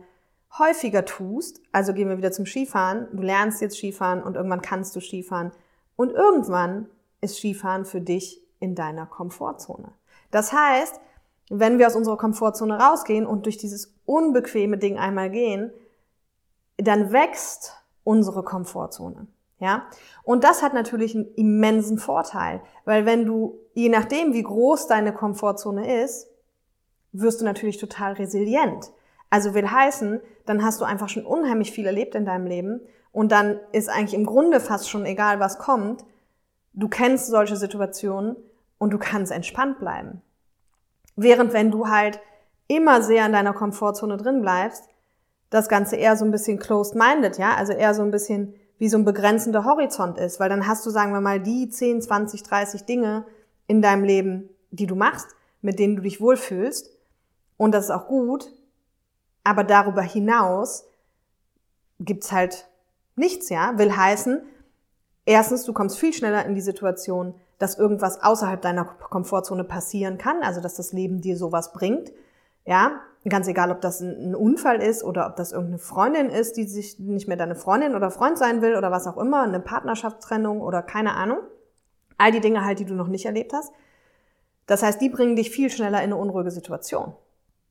häufiger 0.58 1.04
tust, 1.04 1.60
also 1.72 1.94
gehen 1.94 2.08
wir 2.08 2.18
wieder 2.18 2.32
zum 2.32 2.46
Skifahren, 2.46 3.08
du 3.12 3.22
lernst 3.22 3.60
jetzt 3.60 3.76
Skifahren 3.76 4.22
und 4.22 4.36
irgendwann 4.36 4.62
kannst 4.62 4.96
du 4.96 5.00
Skifahren 5.00 5.52
und 5.96 6.12
irgendwann 6.12 6.88
ist 7.20 7.36
Skifahren 7.36 7.84
für 7.84 8.00
dich 8.00 8.42
in 8.58 8.74
deiner 8.74 9.06
Komfortzone. 9.06 9.92
Das 10.30 10.52
heißt, 10.52 11.00
wenn 11.50 11.78
wir 11.78 11.86
aus 11.86 11.96
unserer 11.96 12.16
Komfortzone 12.16 12.78
rausgehen 12.78 13.26
und 13.26 13.46
durch 13.46 13.58
dieses 13.58 13.94
unbequeme 14.06 14.78
Ding 14.78 14.98
einmal 14.98 15.30
gehen, 15.30 15.72
dann 16.76 17.12
wächst 17.12 17.76
unsere 18.04 18.42
Komfortzone. 18.42 19.26
Ja? 19.58 19.86
Und 20.22 20.44
das 20.44 20.62
hat 20.62 20.74
natürlich 20.74 21.14
einen 21.14 21.32
immensen 21.34 21.98
Vorteil, 21.98 22.62
weil 22.84 23.04
wenn 23.04 23.26
du, 23.26 23.58
je 23.74 23.88
nachdem, 23.88 24.32
wie 24.32 24.42
groß 24.42 24.86
deine 24.86 25.12
Komfortzone 25.12 26.02
ist, 26.02 26.28
wirst 27.12 27.40
du 27.40 27.44
natürlich 27.44 27.78
total 27.78 28.14
resilient. 28.14 28.92
Also 29.30 29.54
will 29.54 29.70
heißen, 29.70 30.20
dann 30.44 30.64
hast 30.64 30.80
du 30.80 30.84
einfach 30.84 31.08
schon 31.08 31.24
unheimlich 31.24 31.70
viel 31.70 31.86
erlebt 31.86 32.14
in 32.14 32.26
deinem 32.26 32.46
Leben 32.46 32.80
und 33.12 33.32
dann 33.32 33.60
ist 33.72 33.88
eigentlich 33.88 34.14
im 34.14 34.26
Grunde 34.26 34.60
fast 34.60 34.90
schon 34.90 35.06
egal, 35.06 35.40
was 35.40 35.58
kommt. 35.58 36.04
Du 36.72 36.88
kennst 36.88 37.28
solche 37.28 37.56
Situationen 37.56 38.36
und 38.78 38.92
du 38.92 38.98
kannst 38.98 39.32
entspannt 39.32 39.78
bleiben. 39.78 40.22
Während 41.16 41.52
wenn 41.52 41.70
du 41.70 41.88
halt 41.88 42.20
immer 42.66 43.02
sehr 43.02 43.26
in 43.26 43.32
deiner 43.32 43.52
Komfortzone 43.52 44.16
drin 44.16 44.42
bleibst, 44.42 44.84
das 45.50 45.68
Ganze 45.68 45.96
eher 45.96 46.16
so 46.16 46.24
ein 46.24 46.30
bisschen 46.30 46.58
closed-minded, 46.58 47.38
ja, 47.38 47.54
also 47.54 47.72
eher 47.72 47.94
so 47.94 48.02
ein 48.02 48.12
bisschen 48.12 48.54
wie 48.78 48.88
so 48.88 48.96
ein 48.96 49.04
begrenzender 49.04 49.64
Horizont 49.64 50.16
ist, 50.18 50.40
weil 50.40 50.48
dann 50.48 50.66
hast 50.66 50.86
du, 50.86 50.90
sagen 50.90 51.12
wir 51.12 51.20
mal, 51.20 51.40
die 51.40 51.68
10, 51.68 52.00
20, 52.00 52.42
30 52.44 52.84
Dinge 52.84 53.26
in 53.66 53.82
deinem 53.82 54.04
Leben, 54.04 54.48
die 54.70 54.86
du 54.86 54.94
machst, 54.94 55.28
mit 55.60 55.78
denen 55.78 55.96
du 55.96 56.02
dich 56.02 56.20
wohlfühlst. 56.20 56.90
Und 57.56 57.72
das 57.72 57.84
ist 57.84 57.90
auch 57.90 58.06
gut, 58.06 58.50
aber 59.44 59.64
darüber 59.64 60.02
hinaus 60.02 60.86
gibt's 61.98 62.32
halt 62.32 62.68
nichts, 63.16 63.48
ja. 63.48 63.78
Will 63.78 63.96
heißen, 63.96 64.42
erstens, 65.26 65.64
du 65.64 65.72
kommst 65.72 65.98
viel 65.98 66.12
schneller 66.12 66.44
in 66.44 66.54
die 66.54 66.60
Situation, 66.60 67.34
dass 67.58 67.78
irgendwas 67.78 68.22
außerhalb 68.22 68.60
deiner 68.60 68.84
Komfortzone 68.84 69.64
passieren 69.64 70.18
kann, 70.18 70.42
also 70.42 70.60
dass 70.60 70.76
das 70.76 70.92
Leben 70.92 71.20
dir 71.20 71.36
sowas 71.36 71.72
bringt. 71.72 72.12
Ja, 72.66 73.00
ganz 73.28 73.48
egal, 73.48 73.70
ob 73.70 73.80
das 73.80 74.00
ein 74.00 74.34
Unfall 74.34 74.82
ist 74.82 75.04
oder 75.04 75.26
ob 75.26 75.36
das 75.36 75.52
irgendeine 75.52 75.78
Freundin 75.78 76.30
ist, 76.30 76.56
die 76.56 76.64
sich 76.64 76.98
nicht 76.98 77.28
mehr 77.28 77.36
deine 77.36 77.54
Freundin 77.54 77.94
oder 77.94 78.10
Freund 78.10 78.38
sein 78.38 78.62
will 78.62 78.76
oder 78.76 78.90
was 78.90 79.06
auch 79.06 79.18
immer, 79.18 79.42
eine 79.42 79.60
Partnerschaftstrennung 79.60 80.60
oder 80.62 80.82
keine 80.82 81.14
Ahnung. 81.14 81.38
All 82.16 82.32
die 82.32 82.40
Dinge 82.40 82.64
halt, 82.64 82.78
die 82.78 82.84
du 82.84 82.94
noch 82.94 83.08
nicht 83.08 83.26
erlebt 83.26 83.52
hast. 83.52 83.72
Das 84.66 84.82
heißt, 84.82 85.00
die 85.00 85.08
bringen 85.08 85.36
dich 85.36 85.50
viel 85.50 85.70
schneller 85.70 85.98
in 85.98 86.04
eine 86.04 86.16
unruhige 86.16 86.50
Situation. 86.50 87.12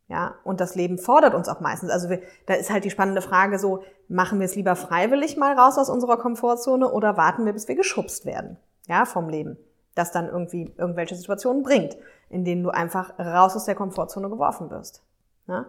Ja, 0.10 0.34
und 0.44 0.60
das 0.60 0.74
Leben 0.74 0.98
fordert 0.98 1.36
uns 1.36 1.48
auch 1.48 1.60
meistens. 1.60 1.92
Also 1.92 2.10
wir, 2.10 2.22
da 2.48 2.56
ist 2.56 2.72
halt 2.72 2.84
die 2.84 2.90
spannende 2.90 3.22
Frage 3.22 3.60
so, 3.60 3.84
machen 4.08 4.40
wir 4.40 4.46
es 4.46 4.56
lieber 4.56 4.76
freiwillig 4.76 5.38
mal 5.38 5.54
raus 5.54 5.78
aus 5.78 5.88
unserer 5.88 6.18
Komfortzone 6.18 6.92
oder 6.92 7.16
warten 7.16 7.46
wir, 7.46 7.54
bis 7.54 7.68
wir 7.68 7.76
geschubst 7.76 8.26
werden? 8.26 8.58
Ja, 8.88 9.06
vom 9.06 9.30
Leben. 9.30 9.58
Das 9.94 10.12
dann 10.12 10.28
irgendwie 10.28 10.74
irgendwelche 10.78 11.16
Situationen 11.16 11.62
bringt, 11.62 11.96
in 12.30 12.44
denen 12.44 12.64
du 12.64 12.72
einfach 12.72 13.20
raus 13.20 13.56
aus 13.56 13.66
der 13.66 13.76
Komfortzone 13.76 14.30
geworfen 14.30 14.72
wirst. 14.72 15.04
Ja? 15.48 15.68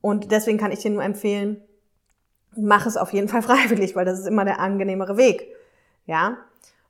Und 0.00 0.32
deswegen 0.32 0.58
kann 0.58 0.72
ich 0.72 0.80
dir 0.80 0.90
nur 0.90 1.04
empfehlen, 1.04 1.62
mach 2.56 2.84
es 2.84 2.96
auf 2.96 3.12
jeden 3.12 3.28
Fall 3.28 3.42
freiwillig, 3.42 3.94
weil 3.94 4.04
das 4.04 4.18
ist 4.18 4.26
immer 4.26 4.44
der 4.44 4.58
angenehmere 4.58 5.16
Weg. 5.16 5.46
Ja? 6.06 6.36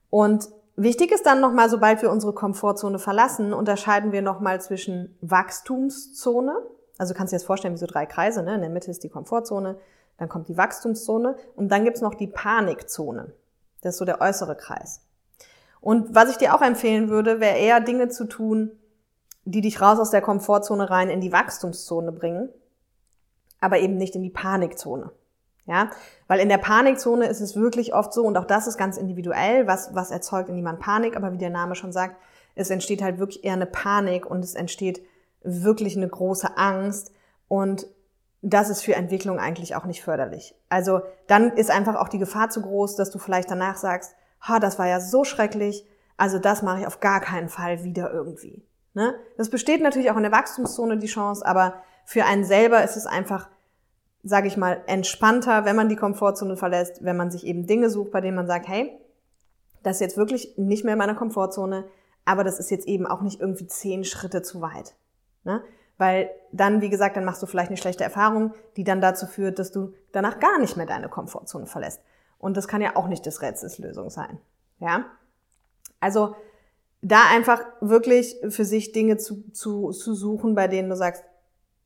Und 0.08 0.48
Wichtig 0.80 1.10
ist 1.10 1.26
dann 1.26 1.40
nochmal, 1.40 1.68
sobald 1.68 2.02
wir 2.02 2.10
unsere 2.12 2.32
Komfortzone 2.32 3.00
verlassen, 3.00 3.52
unterscheiden 3.52 4.12
wir 4.12 4.22
nochmal 4.22 4.60
zwischen 4.60 5.18
Wachstumszone, 5.20 6.54
also 6.98 7.14
kannst 7.14 7.32
du 7.32 7.36
dir 7.36 7.38
das 7.38 7.46
vorstellen 7.46 7.74
wie 7.74 7.78
so 7.78 7.86
drei 7.86 8.06
Kreise, 8.06 8.42
ne? 8.42 8.56
in 8.56 8.60
der 8.60 8.70
Mitte 8.70 8.90
ist 8.90 9.04
die 9.04 9.08
Komfortzone, 9.08 9.78
dann 10.18 10.28
kommt 10.28 10.48
die 10.48 10.56
Wachstumszone 10.56 11.36
und 11.54 11.70
dann 11.70 11.84
gibt's 11.84 12.00
noch 12.00 12.14
die 12.14 12.26
Panikzone. 12.26 13.32
Das 13.80 13.94
ist 13.94 13.98
so 13.98 14.04
der 14.04 14.20
äußere 14.20 14.56
Kreis. 14.56 15.00
Und 15.80 16.14
was 16.14 16.30
ich 16.30 16.36
dir 16.36 16.54
auch 16.54 16.62
empfehlen 16.62 17.08
würde, 17.08 17.40
wäre 17.40 17.56
eher 17.56 17.80
Dinge 17.80 18.08
zu 18.08 18.24
tun, 18.24 18.72
die 19.44 19.60
dich 19.60 19.80
raus 19.80 19.98
aus 19.98 20.10
der 20.10 20.20
Komfortzone 20.20 20.90
rein 20.90 21.08
in 21.08 21.20
die 21.20 21.32
Wachstumszone 21.32 22.12
bringen, 22.12 22.48
aber 23.60 23.78
eben 23.78 23.96
nicht 23.96 24.16
in 24.16 24.22
die 24.22 24.30
Panikzone. 24.30 25.12
Ja, 25.66 25.90
weil 26.28 26.40
in 26.40 26.48
der 26.48 26.58
Panikzone 26.58 27.26
ist 27.26 27.42
es 27.42 27.54
wirklich 27.54 27.92
oft 27.92 28.14
so, 28.14 28.24
und 28.24 28.38
auch 28.38 28.46
das 28.46 28.66
ist 28.66 28.78
ganz 28.78 28.96
individuell, 28.96 29.66
was, 29.66 29.94
was 29.94 30.10
erzeugt 30.10 30.48
in 30.48 30.56
jemand 30.56 30.80
Panik, 30.80 31.14
aber 31.14 31.30
wie 31.32 31.38
der 31.38 31.50
Name 31.50 31.74
schon 31.74 31.92
sagt, 31.92 32.16
es 32.54 32.70
entsteht 32.70 33.02
halt 33.02 33.18
wirklich 33.18 33.44
eher 33.44 33.52
eine 33.52 33.66
Panik 33.66 34.24
und 34.24 34.42
es 34.42 34.54
entsteht 34.54 35.02
wirklich 35.62 35.96
eine 35.96 36.08
große 36.08 36.56
Angst 36.56 37.12
und 37.48 37.86
das 38.40 38.70
ist 38.70 38.82
für 38.82 38.94
Entwicklung 38.94 39.38
eigentlich 39.38 39.74
auch 39.74 39.84
nicht 39.84 40.02
förderlich. 40.02 40.54
Also 40.68 41.00
dann 41.26 41.50
ist 41.50 41.70
einfach 41.70 41.96
auch 41.96 42.08
die 42.08 42.18
Gefahr 42.18 42.50
zu 42.50 42.62
groß, 42.62 42.96
dass 42.96 43.10
du 43.10 43.18
vielleicht 43.18 43.50
danach 43.50 43.76
sagst, 43.76 44.14
ha, 44.40 44.60
das 44.60 44.78
war 44.78 44.86
ja 44.86 45.00
so 45.00 45.24
schrecklich, 45.24 45.84
also 46.16 46.38
das 46.38 46.62
mache 46.62 46.80
ich 46.80 46.86
auf 46.86 47.00
gar 47.00 47.20
keinen 47.20 47.48
Fall 47.48 47.82
wieder 47.82 48.12
irgendwie. 48.12 48.64
Ne? 48.94 49.14
Das 49.36 49.50
besteht 49.50 49.82
natürlich 49.82 50.10
auch 50.10 50.16
in 50.16 50.22
der 50.22 50.32
Wachstumszone 50.32 50.98
die 50.98 51.06
Chance, 51.06 51.44
aber 51.44 51.74
für 52.04 52.24
einen 52.24 52.44
selber 52.44 52.82
ist 52.84 52.96
es 52.96 53.06
einfach 53.06 53.48
sage 54.22 54.48
ich 54.48 54.56
mal, 54.56 54.82
entspannter, 54.86 55.64
wenn 55.64 55.76
man 55.76 55.88
die 55.88 55.96
Komfortzone 55.96 56.56
verlässt, 56.56 57.04
wenn 57.04 57.16
man 57.16 57.30
sich 57.30 57.46
eben 57.46 57.66
Dinge 57.66 57.90
sucht, 57.90 58.10
bei 58.10 58.20
denen 58.20 58.36
man 58.36 58.46
sagt, 58.46 58.68
hey, 58.68 58.98
das 59.82 59.96
ist 59.96 60.00
jetzt 60.00 60.16
wirklich 60.16 60.54
nicht 60.56 60.84
mehr 60.84 60.94
in 60.94 60.98
meiner 60.98 61.14
Komfortzone, 61.14 61.84
aber 62.24 62.44
das 62.44 62.58
ist 62.58 62.70
jetzt 62.70 62.86
eben 62.86 63.06
auch 63.06 63.22
nicht 63.22 63.40
irgendwie 63.40 63.66
zehn 63.66 64.04
Schritte 64.04 64.42
zu 64.42 64.60
weit. 64.60 64.94
Ne? 65.44 65.62
Weil 65.96 66.30
dann, 66.52 66.80
wie 66.80 66.90
gesagt, 66.90 67.16
dann 67.16 67.24
machst 67.24 67.42
du 67.42 67.46
vielleicht 67.46 67.70
eine 67.70 67.76
schlechte 67.76 68.04
Erfahrung, 68.04 68.54
die 68.76 68.84
dann 68.84 69.00
dazu 69.00 69.26
führt, 69.26 69.58
dass 69.58 69.72
du 69.72 69.94
danach 70.12 70.38
gar 70.38 70.58
nicht 70.58 70.76
mehr 70.76 70.86
deine 70.86 71.08
Komfortzone 71.08 71.66
verlässt. 71.66 72.00
Und 72.38 72.56
das 72.56 72.68
kann 72.68 72.80
ja 72.80 72.94
auch 72.96 73.08
nicht 73.08 73.26
das 73.26 73.42
Rätsels 73.42 73.78
Lösung 73.78 74.10
sein. 74.10 74.38
Ja? 74.78 75.06
Also 76.00 76.36
da 77.02 77.22
einfach 77.30 77.60
wirklich 77.80 78.36
für 78.48 78.64
sich 78.64 78.92
Dinge 78.92 79.16
zu, 79.16 79.50
zu, 79.52 79.90
zu 79.90 80.14
suchen, 80.14 80.54
bei 80.54 80.68
denen 80.68 80.88
du 80.88 80.96
sagst, 80.96 81.24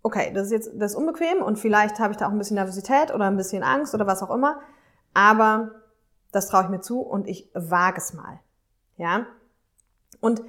okay, 0.03 0.33
das 0.35 0.47
ist 0.47 0.53
jetzt 0.53 0.71
das 0.75 0.93
ist 0.93 0.97
unbequem 0.97 1.43
und 1.43 1.59
vielleicht 1.59 1.99
habe 2.01 2.13
ich 2.13 2.17
da 2.17 2.27
auch 2.27 2.33
ein 2.33 2.39
bisschen 2.39 2.57
Nervosität 2.57 3.15
oder 3.15 3.27
ein 3.27 3.37
bisschen 3.37 3.63
Angst 3.63 3.95
oder 3.95 4.07
was 4.07 4.23
auch 4.23 4.31
immer, 4.31 4.61
aber 5.15 5.71
das 6.33 6.49
traue 6.49 6.65
ich 6.65 6.69
mir 6.71 6.81
zu 6.81 7.01
und 7.01 7.29
ich 7.29 7.51
wage 7.55 7.99
es 7.99 8.15
mal. 8.15 8.41
Ja? 8.97 9.27
Und 10.21 10.43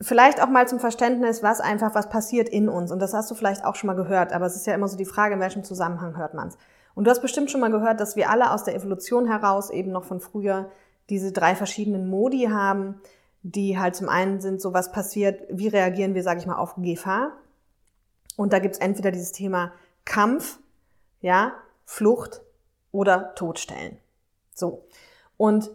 vielleicht 0.00 0.42
auch 0.42 0.48
mal 0.48 0.68
zum 0.68 0.80
Verständnis, 0.80 1.42
was 1.42 1.60
einfach 1.60 1.94
was 1.94 2.08
passiert 2.08 2.48
in 2.48 2.68
uns 2.68 2.90
und 2.90 3.00
das 3.00 3.14
hast 3.14 3.30
du 3.30 3.34
vielleicht 3.34 3.64
auch 3.64 3.74
schon 3.74 3.88
mal 3.88 3.94
gehört, 3.94 4.32
aber 4.32 4.46
es 4.46 4.56
ist 4.56 4.66
ja 4.66 4.74
immer 4.74 4.88
so 4.88 4.96
die 4.96 5.04
Frage, 5.04 5.34
in 5.34 5.40
welchem 5.40 5.64
Zusammenhang 5.64 6.16
hört 6.16 6.34
man 6.34 6.48
es. 6.48 6.58
Und 6.94 7.04
du 7.04 7.10
hast 7.10 7.22
bestimmt 7.22 7.50
schon 7.50 7.60
mal 7.60 7.70
gehört, 7.70 8.00
dass 8.00 8.16
wir 8.16 8.30
alle 8.30 8.52
aus 8.52 8.64
der 8.64 8.74
Evolution 8.74 9.26
heraus 9.26 9.70
eben 9.70 9.90
noch 9.90 10.04
von 10.04 10.20
früher 10.20 10.70
diese 11.10 11.32
drei 11.32 11.54
verschiedenen 11.54 12.08
Modi 12.08 12.48
haben, 12.50 13.00
die 13.42 13.78
halt 13.78 13.96
zum 13.96 14.08
einen 14.08 14.40
sind, 14.40 14.60
so 14.60 14.72
was 14.72 14.92
passiert, 14.92 15.42
wie 15.50 15.68
reagieren 15.68 16.14
wir, 16.14 16.22
sage 16.22 16.40
ich 16.40 16.46
mal, 16.46 16.56
auf 16.56 16.76
Gefahr, 16.76 17.32
und 18.36 18.52
da 18.52 18.58
gibt's 18.58 18.78
entweder 18.78 19.10
dieses 19.10 19.32
Thema 19.32 19.72
Kampf, 20.04 20.58
ja, 21.20 21.52
Flucht 21.84 22.42
oder 22.92 23.34
Todstellen. 23.34 23.98
So. 24.54 24.86
Und 25.36 25.70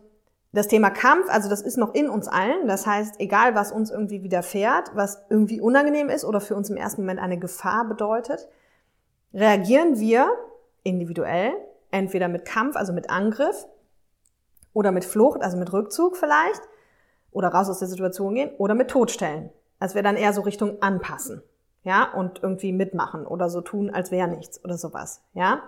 das 0.51 0.68
Thema 0.68 0.89
Kampf, 0.89 1.29
also 1.29 1.50
das 1.50 1.62
ist 1.62 1.77
noch 1.77 1.94
in 1.94 2.10
uns 2.10 2.27
allen. 2.27 2.68
Das 2.68 2.88
heißt, 2.88 3.20
egal 3.20 3.56
was 3.56 3.72
uns 3.72 3.91
irgendwie 3.91 4.24
widerfährt, 4.24 4.91
was 4.96 5.24
irgendwie 5.29 5.62
unangenehm 5.62 6.10
ist 6.10 6.25
oder 6.25 6.41
für 6.41 6.56
uns 6.56 6.70
im 6.70 6.77
ersten 6.77 7.01
Moment 7.01 7.20
eine 7.20 7.38
Gefahr 7.38 7.88
bedeutet, 7.88 8.48
reagieren 9.34 10.00
wir 10.00 10.27
individuell 10.84 11.53
entweder 11.91 12.27
mit 12.27 12.46
Kampf, 12.46 12.75
also 12.75 12.94
mit 12.94 13.10
Angriff 13.10 13.68
oder 14.74 14.91
mit 14.91 15.06
Flucht, 15.06 15.41
also 15.41 15.58
mit 15.58 15.72
Rückzug 15.72 16.18
vielleicht 16.18 16.62
oder 17.32 17.50
raus 17.50 17.70
aus 17.70 17.79
der 17.79 17.88
Situation 17.88 18.34
gehen 18.34 18.51
oder 18.58 18.74
mit 18.74 18.89
Todstellen. 18.89 19.51
Also 19.79 19.96
wir 19.96 20.03
dann 20.03 20.18
eher 20.18 20.34
so 20.34 20.41
Richtung 20.41 20.82
anpassen 20.82 21.44
ja, 21.84 22.12
und 22.12 22.44
irgendwie 22.44 22.74
mitmachen 22.74 23.25
oder 23.25 23.50
so 23.50 23.62
tun, 23.62 23.89
als 23.89 24.12
wäre 24.12 24.27
nichts 24.27 24.63
oder 24.63 24.77
sowas, 24.77 25.24
ja, 25.34 25.63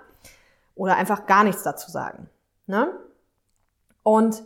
oder 0.75 0.95
einfach 0.95 1.25
gar 1.25 1.43
nichts 1.43 1.63
dazu 1.63 1.89
sagen, 1.89 2.29
ne? 2.67 2.91
Und 4.03 4.43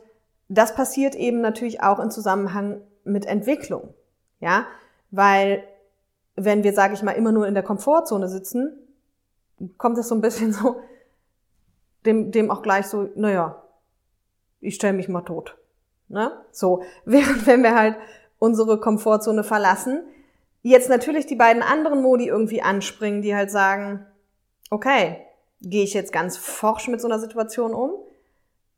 das 0.48 0.76
passiert 0.76 1.16
eben 1.16 1.42
natürlich 1.42 1.82
auch 1.82 2.00
im 2.00 2.12
Zusammenhang 2.12 2.82
mit 3.04 3.26
Entwicklung, 3.26 3.94
ja, 4.40 4.66
weil 5.12 5.64
wenn 6.36 6.64
wir, 6.64 6.74
sage 6.74 6.94
ich 6.94 7.04
mal, 7.04 7.12
immer 7.12 7.32
nur 7.32 7.48
in 7.48 7.54
der 7.54 7.64
Komfortzone 7.64 8.28
sitzen, 8.28 8.78
kommt 9.78 9.98
es 9.98 10.10
so 10.10 10.16
ein 10.16 10.22
bisschen 10.22 10.52
so 10.52 10.82
dem, 12.06 12.32
dem 12.32 12.52
auch 12.52 12.62
gleich 12.62 12.88
so, 12.88 13.10
naja, 13.16 13.64
ich 14.60 14.76
stelle 14.76 14.94
mich 14.94 15.10
mal 15.10 15.22
tot. 15.22 15.58
Ne? 16.08 16.32
So, 16.52 16.84
während 17.06 17.48
wenn 17.48 17.64
wir 17.64 17.76
halt 17.76 17.96
unsere 18.40 18.80
Komfortzone 18.80 19.44
verlassen, 19.44 20.04
jetzt 20.62 20.90
natürlich 20.90 21.26
die 21.26 21.36
beiden 21.36 21.64
anderen 21.64 22.02
Modi 22.02 22.28
irgendwie 22.28 22.62
anspringen, 22.62 23.22
die 23.22 23.36
halt 23.36 23.52
sagen, 23.52 24.06
okay, 24.70 25.22
gehe 25.62 25.84
ich 25.84 25.94
jetzt 25.94 26.12
ganz 26.12 26.38
forsch 26.38 26.88
mit 26.88 27.02
so 27.02 27.08
einer 27.08 27.20
Situation 27.20 27.74
um? 27.74 27.92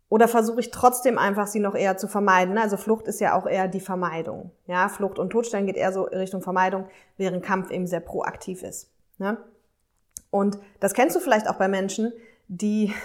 Oder 0.09 0.27
versuche 0.27 0.61
ich 0.61 0.71
trotzdem 0.71 1.17
einfach, 1.17 1.47
sie 1.47 1.59
noch 1.59 1.75
eher 1.75 1.97
zu 1.97 2.07
vermeiden? 2.07 2.57
Also 2.57 2.77
Flucht 2.77 3.07
ist 3.07 3.19
ja 3.19 3.37
auch 3.37 3.45
eher 3.45 3.67
die 3.67 3.81
Vermeidung. 3.81 4.51
Ja, 4.65 4.87
Flucht 4.87 5.19
und 5.19 5.29
Todstellen 5.29 5.65
geht 5.65 5.75
eher 5.75 5.91
so 5.91 6.03
Richtung 6.03 6.41
Vermeidung, 6.41 6.85
während 7.17 7.43
Kampf 7.43 7.71
eben 7.71 7.87
sehr 7.87 7.99
proaktiv 7.99 8.63
ist. 8.63 8.89
Ne? 9.17 9.37
Und 10.29 10.59
das 10.79 10.93
kennst 10.93 11.15
du 11.15 11.19
vielleicht 11.19 11.49
auch 11.49 11.55
bei 11.55 11.67
Menschen, 11.67 12.13
die 12.47 12.93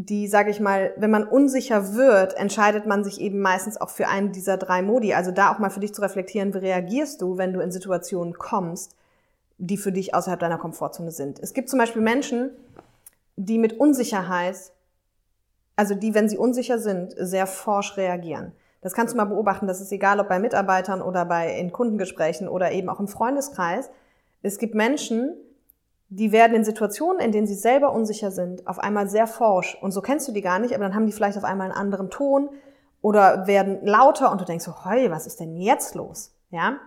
die, 0.00 0.28
sage 0.28 0.50
ich 0.50 0.60
mal, 0.60 0.92
wenn 0.96 1.10
man 1.10 1.24
unsicher 1.24 1.94
wird, 1.94 2.34
entscheidet 2.34 2.86
man 2.86 3.02
sich 3.02 3.20
eben 3.20 3.40
meistens 3.40 3.80
auch 3.80 3.90
für 3.90 4.06
einen 4.06 4.30
dieser 4.30 4.56
drei 4.56 4.80
Modi. 4.80 5.12
Also 5.12 5.32
da 5.32 5.52
auch 5.52 5.58
mal 5.58 5.70
für 5.70 5.80
dich 5.80 5.92
zu 5.92 6.02
reflektieren, 6.02 6.54
wie 6.54 6.58
reagierst 6.58 7.20
du, 7.20 7.36
wenn 7.36 7.52
du 7.52 7.58
in 7.58 7.72
Situationen 7.72 8.34
kommst, 8.34 8.94
die 9.58 9.76
für 9.76 9.90
dich 9.90 10.14
außerhalb 10.14 10.38
deiner 10.38 10.56
Komfortzone 10.56 11.10
sind. 11.10 11.40
Es 11.40 11.52
gibt 11.52 11.68
zum 11.68 11.80
Beispiel 11.80 12.00
Menschen, 12.00 12.50
die 13.34 13.58
mit 13.58 13.80
Unsicherheit, 13.80 14.70
also 15.78 15.94
die, 15.94 16.12
wenn 16.12 16.28
sie 16.28 16.36
unsicher 16.36 16.80
sind, 16.80 17.14
sehr 17.16 17.46
forsch 17.46 17.96
reagieren. 17.96 18.50
Das 18.80 18.94
kannst 18.94 19.14
du 19.14 19.16
mal 19.16 19.26
beobachten, 19.26 19.68
das 19.68 19.80
ist 19.80 19.92
egal, 19.92 20.18
ob 20.18 20.28
bei 20.28 20.40
Mitarbeitern 20.40 21.00
oder 21.00 21.24
bei 21.24 21.56
in 21.56 21.70
Kundengesprächen 21.70 22.48
oder 22.48 22.72
eben 22.72 22.88
auch 22.88 22.98
im 22.98 23.06
Freundeskreis. 23.06 23.88
Es 24.42 24.58
gibt 24.58 24.74
Menschen, 24.74 25.36
die 26.08 26.32
werden 26.32 26.56
in 26.56 26.64
Situationen, 26.64 27.20
in 27.20 27.30
denen 27.30 27.46
sie 27.46 27.54
selber 27.54 27.92
unsicher 27.92 28.32
sind, 28.32 28.66
auf 28.66 28.80
einmal 28.80 29.08
sehr 29.08 29.28
forsch. 29.28 29.78
Und 29.80 29.92
so 29.92 30.02
kennst 30.02 30.26
du 30.26 30.32
die 30.32 30.40
gar 30.40 30.58
nicht, 30.58 30.74
aber 30.74 30.82
dann 30.82 30.96
haben 30.96 31.06
die 31.06 31.12
vielleicht 31.12 31.38
auf 31.38 31.44
einmal 31.44 31.70
einen 31.70 31.78
anderen 31.78 32.10
Ton 32.10 32.48
oder 33.00 33.46
werden 33.46 33.78
lauter 33.86 34.32
und 34.32 34.40
du 34.40 34.44
denkst 34.44 34.64
so, 34.64 34.74
hey, 34.84 35.12
was 35.12 35.28
ist 35.28 35.38
denn 35.38 35.56
jetzt 35.56 35.94
los? 35.94 36.32
Ja? 36.50 36.78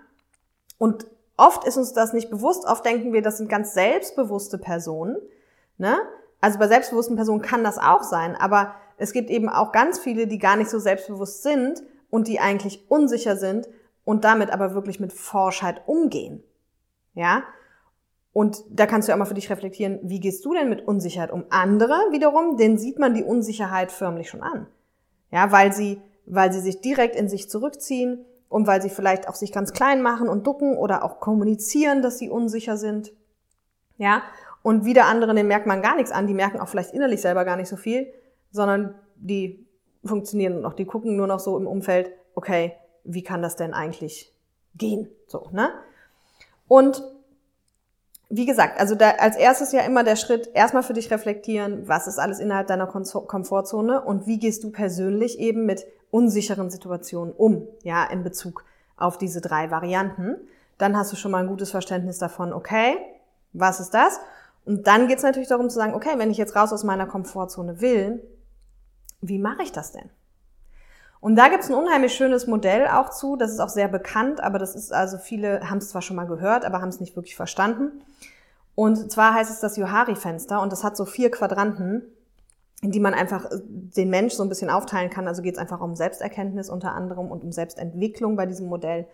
Und 0.78 1.08
oft 1.38 1.64
ist 1.64 1.78
uns 1.78 1.94
das 1.94 2.12
nicht 2.12 2.30
bewusst. 2.30 2.66
Oft 2.66 2.84
denken 2.84 3.14
wir, 3.14 3.22
das 3.22 3.38
sind 3.38 3.48
ganz 3.48 3.74
selbstbewusste 3.74 4.58
Personen. 4.58 5.16
Ne? 5.78 5.98
Also 6.42 6.60
bei 6.60 6.68
selbstbewussten 6.68 7.16
Personen 7.16 7.42
kann 7.42 7.64
das 7.64 7.78
auch 7.78 8.04
sein, 8.04 8.36
aber 8.36 8.74
es 9.02 9.14
gibt 9.14 9.32
eben 9.32 9.50
auch 9.50 9.72
ganz 9.72 9.98
viele, 9.98 10.28
die 10.28 10.38
gar 10.38 10.56
nicht 10.56 10.70
so 10.70 10.78
selbstbewusst 10.78 11.42
sind 11.42 11.82
und 12.12 12.28
die 12.28 12.40
eigentlich 12.40 12.86
unsicher 12.88 13.36
sind 13.36 13.68
und 14.04 14.24
damit 14.24 14.52
aber 14.52 14.76
wirklich 14.76 15.00
mit 15.00 15.12
Forschheit 15.12 15.82
umgehen. 15.88 16.44
Ja? 17.16 17.42
Und 18.32 18.64
da 18.70 18.86
kannst 18.86 19.10
du 19.10 19.14
auch 19.14 19.18
mal 19.18 19.26
für 19.26 19.34
dich 19.34 19.50
reflektieren, 19.50 20.00
wie 20.04 20.20
gehst 20.20 20.46
du 20.46 20.54
denn 20.54 20.70
mit 20.70 20.88
Unsicherheit 20.88 21.32
um? 21.32 21.46
Andere 21.50 21.96
wiederum, 22.12 22.58
denen 22.58 22.78
sieht 22.78 23.00
man 23.00 23.16
die 23.16 23.24
Unsicherheit 23.24 23.92
förmlich 23.92 24.30
schon 24.30 24.44
an. 24.44 24.68
Ja, 25.32 25.52
weil 25.52 25.74
sie, 25.74 26.00
weil 26.28 26.54
sie 26.54 26.62
sich 26.62 26.82
direkt 26.82 27.16
in 27.16 27.28
sich 27.28 27.50
zurückziehen 27.50 28.24
und 28.50 28.68
weil 28.68 28.84
sie 28.84 28.90
vielleicht 28.92 29.28
auch 29.28 29.36
sich 29.36 29.52
ganz 29.52 29.74
klein 29.74 30.04
machen 30.04 30.30
und 30.30 30.46
ducken 30.46 30.78
oder 30.78 31.04
auch 31.04 31.20
kommunizieren, 31.20 32.04
dass 32.04 32.20
sie 32.20 32.30
unsicher 32.30 32.78
sind. 32.78 33.14
Ja, 33.98 34.22
und 34.62 34.86
wieder 34.86 35.06
andere, 35.06 35.34
denen 35.34 35.48
merkt 35.48 35.66
man 35.66 35.82
gar 35.82 35.96
nichts 35.96 36.12
an, 36.12 36.28
die 36.28 36.36
merken 36.36 36.60
auch 36.60 36.68
vielleicht 36.68 36.94
innerlich 36.94 37.22
selber 37.22 37.46
gar 37.46 37.58
nicht 37.58 37.68
so 37.68 37.78
viel, 37.78 38.14
sondern 38.52 38.96
die 39.16 39.66
funktionieren 40.04 40.62
noch, 40.62 40.74
die 40.74 40.86
gucken 40.86 41.16
nur 41.16 41.28
noch 41.28 41.40
so 41.40 41.58
im 41.58 41.68
Umfeld, 41.68 42.12
okay, 42.36 42.74
wie 43.04 43.24
kann 43.24 43.42
das 43.42 43.56
denn 43.56 43.74
eigentlich 43.74 44.34
gehen? 44.76 45.10
So, 45.28 45.48
ne? 45.52 45.70
Und 46.68 47.04
wie 48.30 48.46
gesagt, 48.46 48.80
also 48.80 48.96
da 48.96 49.12
als 49.12 49.36
erstes 49.36 49.74
ja 49.74 49.82
immer 49.82 50.04
der 50.04 50.16
Schritt, 50.16 50.50
erstmal 50.54 50.84
für 50.84 50.94
dich 50.94 51.12
reflektieren, 51.12 51.88
was 51.88 52.08
ist 52.08 52.18
alles 52.18 52.40
innerhalb 52.40 52.68
deiner 52.68 52.88
Komfortzone 52.88 54.02
und 54.02 54.26
wie 54.26 54.40
gehst 54.40 54.64
du 54.64 54.72
persönlich 54.72 55.38
eben 55.40 55.66
mit 55.66 55.86
unsicheren 56.12 56.70
Situationen 56.70 57.34
um, 57.34 57.68
ja, 57.84 58.06
in 58.06 58.24
Bezug 58.24 58.64
auf 58.96 59.18
diese 59.18 59.42
drei 59.42 59.70
Varianten. 59.70 60.38
Dann 60.78 60.98
hast 60.98 61.12
du 61.12 61.18
schon 61.18 61.32
mal 61.32 61.40
ein 61.40 61.50
gutes 61.50 61.72
Verständnis 61.72 62.20
davon, 62.20 62.54
okay, 62.54 62.98
was 63.52 63.80
ist 63.82 63.94
das? 63.94 64.20
Und 64.66 64.88
dann 64.88 65.08
geht 65.08 65.18
es 65.18 65.24
natürlich 65.24 65.50
darum 65.50 65.70
zu 65.70 65.76
sagen, 65.76 65.94
okay, 65.94 66.14
wenn 66.18 66.32
ich 66.32 66.38
jetzt 66.38 66.56
raus 66.56 66.72
aus 66.72 66.84
meiner 66.84 67.08
Komfortzone 67.08 67.82
will, 67.82 68.24
wie 69.22 69.40
mache 69.40 69.64
ich 69.64 69.72
das 69.72 69.92
denn? 69.92 70.10
Und 71.20 71.36
da 71.36 71.50
gibt 71.50 71.64
es 71.64 71.70
ein 71.70 71.76
unheimlich 71.76 72.14
schönes 72.14 72.48
Modell 72.48 72.88
auch 72.88 73.12
zu, 73.12 73.36
das 73.36 73.52
ist 73.52 73.60
auch 73.60 73.70
sehr 73.70 73.88
bekannt, 73.88 74.42
aber 74.42 74.58
das 74.58 74.76
ist 74.76 74.92
also 74.92 75.20
viele 75.20 75.70
haben 75.70 75.78
es 75.78 75.90
zwar 75.90 76.02
schon 76.02 76.16
mal 76.16 76.26
gehört, 76.26 76.66
aber 76.66 76.82
haben 76.82 76.90
es 76.90 77.00
nicht 77.00 77.16
wirklich 77.16 77.36
verstanden. 77.36 78.02
Und 78.74 79.12
zwar 79.12 79.36
heißt 79.36 79.52
es 79.52 79.60
das 79.60 79.78
Johari-Fenster 79.78 80.62
und 80.62 80.72
das 80.72 80.84
hat 80.84 80.98
so 80.98 81.06
vier 81.06 81.30
Quadranten, 81.30 82.04
in 82.82 82.92
die 82.92 83.00
man 83.00 83.14
einfach 83.14 83.46
äh, 83.46 83.60
den 83.62 84.10
Mensch 84.10 84.34
so 84.34 84.42
ein 84.42 84.50
bisschen 84.50 84.72
aufteilen 84.72 85.12
kann. 85.12 85.28
Also 85.28 85.44
geht 85.44 85.54
es 85.54 85.60
einfach 85.60 85.82
um 85.82 85.96
Selbsterkenntnis 85.96 86.70
unter 86.70 86.94
anderem 86.94 87.30
und 87.30 87.44
um 87.44 87.52
Selbstentwicklung 87.52 88.36
bei 88.36 88.48
diesem 88.48 88.68
Modell. 88.68 89.08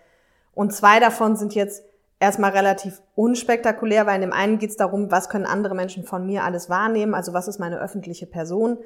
Und 0.54 0.74
zwei 0.74 1.02
davon 1.02 1.36
sind 1.36 1.54
jetzt 1.54 1.84
erstmal 2.20 2.52
relativ 2.52 3.02
unspektakulär, 3.16 4.06
weil 4.06 4.16
in 4.16 4.22
dem 4.22 4.34
einen 4.34 4.58
geht 4.58 4.72
es 4.72 4.78
darum, 4.78 5.12
was 5.12 5.30
können 5.30 5.46
andere 5.46 5.76
Menschen 5.76 6.04
von 6.04 6.26
mir 6.26 6.44
alles 6.44 6.70
wahrnehmen, 6.70 7.14
also 7.14 7.34
was 7.34 7.48
ist 7.48 7.60
meine 7.60 7.80
öffentliche 7.80 8.26
Person. 8.26 8.78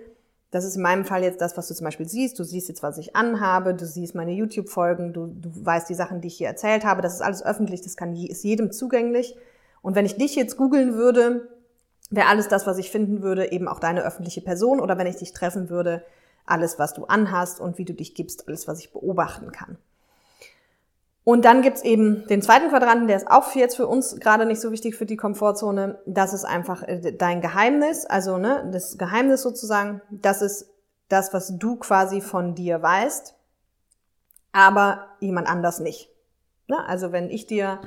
Das 0.52 0.66
ist 0.66 0.76
in 0.76 0.82
meinem 0.82 1.06
Fall 1.06 1.24
jetzt 1.24 1.40
das, 1.40 1.56
was 1.56 1.70
du 1.70 1.74
zum 1.74 1.86
Beispiel 1.86 2.08
siehst. 2.08 2.38
Du 2.38 2.44
siehst 2.44 2.68
jetzt, 2.68 2.84
was 2.84 2.98
ich 2.98 3.16
anhabe, 3.16 3.74
du 3.74 3.86
siehst 3.86 4.16
meine 4.16 4.34
YouTube-Folgen, 4.34 5.14
du, 5.14 5.28
du 5.28 5.50
weißt 5.66 5.90
die 5.90 5.96
Sachen, 5.96 6.20
die 6.20 6.28
ich 6.28 6.38
hier 6.38 6.48
erzählt 6.48 6.84
habe. 6.84 7.02
Das 7.02 7.14
ist 7.14 7.22
alles 7.22 7.44
öffentlich, 7.44 7.82
das 7.82 7.96
kann, 7.96 8.14
ist 8.16 8.44
jedem 8.44 8.72
zugänglich. 8.72 9.36
Und 9.82 9.96
wenn 9.96 10.06
ich 10.06 10.18
dich 10.18 10.36
jetzt 10.36 10.58
googeln 10.58 10.94
würde, 10.96 11.48
wäre 12.10 12.28
alles 12.28 12.50
das, 12.50 12.68
was 12.68 12.78
ich 12.78 12.92
finden 12.92 13.22
würde, 13.22 13.52
eben 13.54 13.70
auch 13.70 13.80
deine 13.80 14.04
öffentliche 14.04 14.42
Person. 14.42 14.82
Oder 14.82 14.98
wenn 14.98 15.08
ich 15.08 15.16
dich 15.16 15.32
treffen 15.32 15.70
würde, 15.70 16.04
alles, 16.46 16.78
was 16.78 16.94
du 16.94 17.06
anhast 17.06 17.62
und 17.62 17.78
wie 17.78 17.86
du 17.86 17.94
dich 17.94 18.14
gibst, 18.14 18.48
alles, 18.48 18.68
was 18.68 18.80
ich 18.80 18.92
beobachten 18.92 19.54
kann. 19.54 19.78
Und 21.32 21.46
dann 21.46 21.62
gibt's 21.62 21.82
eben 21.82 22.28
den 22.28 22.42
zweiten 22.42 22.68
Quadranten, 22.68 23.08
der 23.08 23.16
ist 23.16 23.32
auch 23.32 23.56
jetzt 23.56 23.78
für 23.78 23.88
uns 23.88 24.20
gerade 24.20 24.46
nicht 24.46 24.60
so 24.60 24.74
wichtig 24.74 24.98
für 24.98 25.06
die 25.06 25.16
Komfortzone. 25.16 25.98
Das 26.06 26.34
ist 26.34 26.44
einfach 26.44 26.84
äh, 26.84 27.14
dein 27.14 27.40
Geheimnis, 27.40 28.06
also 28.06 28.38
ne, 28.38 28.70
das 28.74 28.98
Geheimnis 28.98 29.42
sozusagen. 29.42 30.02
Das 30.10 30.42
ist 30.42 30.70
das, 31.08 31.34
was 31.34 31.58
du 31.58 31.78
quasi 31.78 32.20
von 32.20 32.54
dir 32.54 32.82
weißt, 32.82 33.34
aber 34.52 35.08
jemand 35.22 35.48
anders 35.48 35.80
nicht. 35.80 36.10
Ne? 36.68 36.86
Also 36.86 37.14
wenn 37.14 37.30
ich 37.30 37.48
dir 37.48 37.80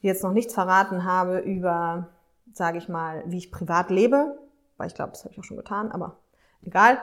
jetzt 0.00 0.24
noch 0.24 0.32
nichts 0.32 0.54
verraten 0.54 1.04
habe 1.04 1.38
über, 1.38 2.08
sage 2.52 2.78
ich 2.78 2.88
mal, 2.88 3.22
wie 3.26 3.38
ich 3.38 3.52
privat 3.52 3.90
lebe, 3.90 4.40
weil 4.76 4.88
ich 4.88 4.96
glaube, 4.96 5.12
das 5.12 5.22
habe 5.22 5.32
ich 5.34 5.38
auch 5.38 5.44
schon 5.44 5.56
getan, 5.56 5.92
aber 5.92 6.16
egal, 6.62 6.98